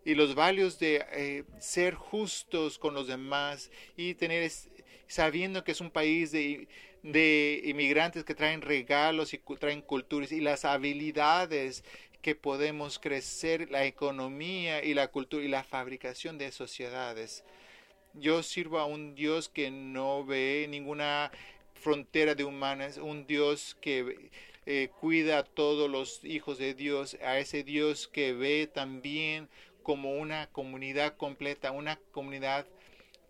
y 0.05 0.15
los 0.15 0.35
valores 0.35 0.79
de 0.79 1.05
eh, 1.13 1.45
ser 1.59 1.95
justos 1.95 2.79
con 2.79 2.95
los 2.95 3.07
demás 3.07 3.71
y 3.97 4.15
tener 4.15 4.51
sabiendo 5.07 5.63
que 5.63 5.73
es 5.73 5.81
un 5.81 5.91
país 5.91 6.33
de, 6.33 6.69
de 7.03 7.61
inmigrantes 7.65 8.25
que 8.25 8.35
traen 8.35 8.63
regalos 8.63 9.35
y 9.35 9.39
traen 9.59 9.83
culturas 9.83 10.33
y 10.33 10.41
las 10.41 10.65
habilidades 10.65 11.85
que 12.23 12.35
podemos 12.35 12.99
crecer 12.99 13.71
la 13.71 13.85
economía 13.85 14.85
y 14.85 14.95
la 14.95 15.09
cultura 15.09 15.45
y 15.45 15.49
la 15.49 15.65
fabricación 15.65 16.39
de 16.39 16.53
sociedades. 16.53 17.45
Yo 18.15 18.43
sirvo 18.43 18.79
a 18.79 18.87
un 18.87 19.15
Dios 19.15 19.49
que 19.49 19.71
no 19.71 20.25
ve 20.25 20.67
ninguna 20.69 21.31
frontera 21.75 22.35
de 22.35 22.45
humanas, 22.45 22.99
un 22.99 23.27
Dios 23.27 23.77
que 23.81 24.31
eh, 24.67 24.91
cuida 25.01 25.39
a 25.39 25.45
todos 25.45 25.91
los 25.91 26.25
hijos 26.25 26.59
de 26.59 26.75
Dios, 26.75 27.17
a 27.25 27.39
ese 27.39 27.65
Dios 27.65 28.09
que 28.09 28.33
ve 28.33 28.67
también 28.67 29.49
como 29.83 30.13
una 30.15 30.49
comunidad 30.49 31.17
completa, 31.17 31.73
una 31.73 31.97
comunidad 32.13 32.67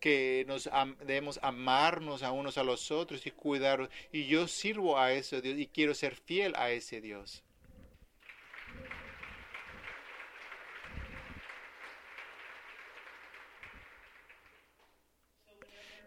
que 0.01 0.45
nos 0.49 0.69
debemos 1.07 1.39
amarnos 1.43 2.23
a 2.23 2.33
unos 2.33 2.59
a 2.59 2.65
los 2.65 2.91
otros 2.91 3.27
y 3.27 3.31
cuidar. 3.31 3.89
Y 4.13 4.27
yo 4.27 4.49
sirvo 4.49 4.99
a 4.99 5.13
ese 5.13 5.41
Dios 5.43 5.59
y 5.59 5.67
quiero 5.67 5.95
ser 5.95 6.17
fiel 6.17 6.55
a 6.57 6.71
ese 6.71 7.01
Dios. 7.01 7.45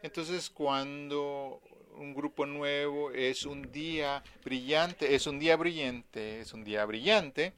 Entonces 0.01 0.49
cuando 0.49 1.62
un 2.03 2.13
grupo 2.13 2.45
nuevo, 2.45 3.11
es 3.11 3.45
un 3.45 3.71
día 3.71 4.23
brillante, 4.43 5.15
es 5.15 5.25
un 5.25 5.39
día 5.39 5.55
brillante, 5.55 6.41
es 6.41 6.53
un 6.53 6.63
día 6.63 6.85
brillante. 6.85 7.53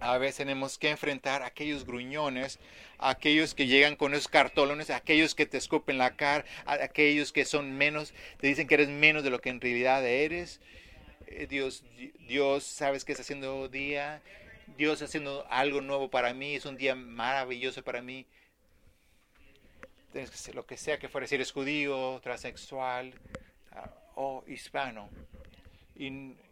A 0.00 0.16
veces 0.16 0.38
tenemos 0.38 0.78
que 0.78 0.88
enfrentar 0.88 1.42
a 1.42 1.46
aquellos 1.46 1.84
gruñones, 1.84 2.58
a 2.98 3.10
aquellos 3.10 3.54
que 3.54 3.66
llegan 3.66 3.96
con 3.96 4.14
esos 4.14 4.28
cartolones, 4.28 4.88
a 4.88 4.96
aquellos 4.96 5.34
que 5.34 5.44
te 5.44 5.58
escupen 5.58 5.98
la 5.98 6.16
cara, 6.16 6.46
a 6.64 6.72
aquellos 6.72 7.32
que 7.32 7.44
son 7.44 7.76
menos, 7.76 8.14
te 8.38 8.46
dicen 8.46 8.66
que 8.66 8.74
eres 8.74 8.88
menos 8.88 9.22
de 9.22 9.30
lo 9.30 9.40
que 9.40 9.50
en 9.50 9.60
realidad 9.60 10.06
eres. 10.06 10.60
Eh, 11.26 11.46
Dios, 11.46 11.84
Dios, 12.26 12.64
sabes 12.64 13.04
que 13.04 13.12
está 13.12 13.22
haciendo 13.22 13.68
día, 13.68 14.22
Dios 14.78 15.02
haciendo 15.02 15.46
algo 15.50 15.82
nuevo 15.82 16.08
para 16.08 16.32
mí, 16.32 16.54
es 16.54 16.64
un 16.64 16.78
día 16.78 16.94
maravilloso 16.94 17.84
para 17.84 18.00
mí 18.00 18.26
lo 20.54 20.66
que 20.66 20.76
sea 20.76 20.98
que 20.98 21.08
fuera, 21.08 21.26
si 21.26 21.36
eres 21.36 21.52
judío, 21.52 22.20
transexual 22.22 23.14
o 24.20 24.44
hispano, 24.46 25.08
y, 25.96 26.10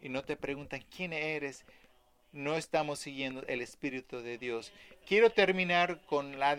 no 0.09 0.25
te 0.25 0.37
preguntan 0.37 0.83
quién 0.95 1.13
eres, 1.13 1.65
no 2.33 2.57
estamos 2.57 2.99
siguiendo 2.99 3.45
el 3.47 3.61
Espíritu 3.61 4.21
de 4.21 4.39
Dios. 4.39 4.73
Quiero 5.07 5.31
terminar 5.31 6.01
con 6.07 6.39
la 6.39 6.57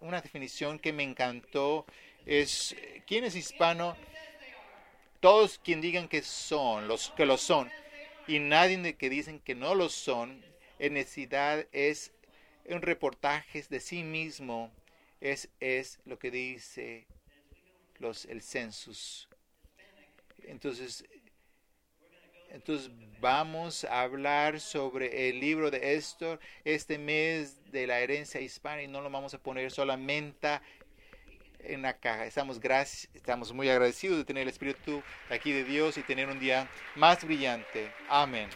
una 0.00 0.20
definición 0.22 0.78
que 0.78 0.92
me 0.94 1.02
encantó. 1.02 1.84
Es, 2.24 2.74
¿quién 3.06 3.24
es 3.24 3.36
hispano? 3.36 3.94
Todos 5.20 5.58
quien 5.58 5.82
digan 5.82 6.08
que 6.08 6.22
son, 6.22 6.88
los 6.88 7.10
que 7.10 7.26
lo 7.26 7.36
son, 7.36 7.70
y 8.26 8.38
nadie 8.38 8.94
que 8.94 9.10
dicen 9.10 9.40
que 9.40 9.54
no 9.54 9.74
lo 9.74 9.90
son, 9.90 10.42
en 10.78 10.94
necesidad 10.94 11.66
es 11.72 12.12
un 12.66 12.80
reportaje 12.80 13.64
de 13.68 13.80
sí 13.80 14.02
mismo 14.02 14.70
es, 15.20 15.48
es 15.60 15.98
lo 16.06 16.18
que 16.18 16.30
dice 16.30 17.06
los, 17.98 18.24
el 18.26 18.40
census. 18.40 19.28
Entonces, 20.48 21.04
entonces 22.50 22.90
vamos 23.20 23.84
a 23.84 24.02
hablar 24.02 24.60
sobre 24.60 25.28
el 25.28 25.40
libro 25.40 25.70
de 25.70 25.94
Esther 25.94 26.40
este 26.64 26.98
mes 26.98 27.70
de 27.70 27.86
la 27.86 28.00
herencia 28.00 28.40
hispana 28.40 28.82
y 28.82 28.88
no 28.88 29.02
lo 29.02 29.10
vamos 29.10 29.34
a 29.34 29.38
poner 29.38 29.70
solamente 29.70 30.60
en 31.60 31.82
la 31.82 31.98
caja. 31.98 32.24
Estamos, 32.24 32.58
estamos 33.14 33.52
muy 33.52 33.68
agradecidos 33.68 34.18
de 34.18 34.24
tener 34.24 34.44
el 34.44 34.48
Espíritu 34.48 35.02
aquí 35.28 35.52
de 35.52 35.64
Dios 35.64 35.98
y 35.98 36.02
tener 36.02 36.28
un 36.28 36.40
día 36.40 36.68
más 36.96 37.22
brillante. 37.24 37.92
Amén. 38.08 38.48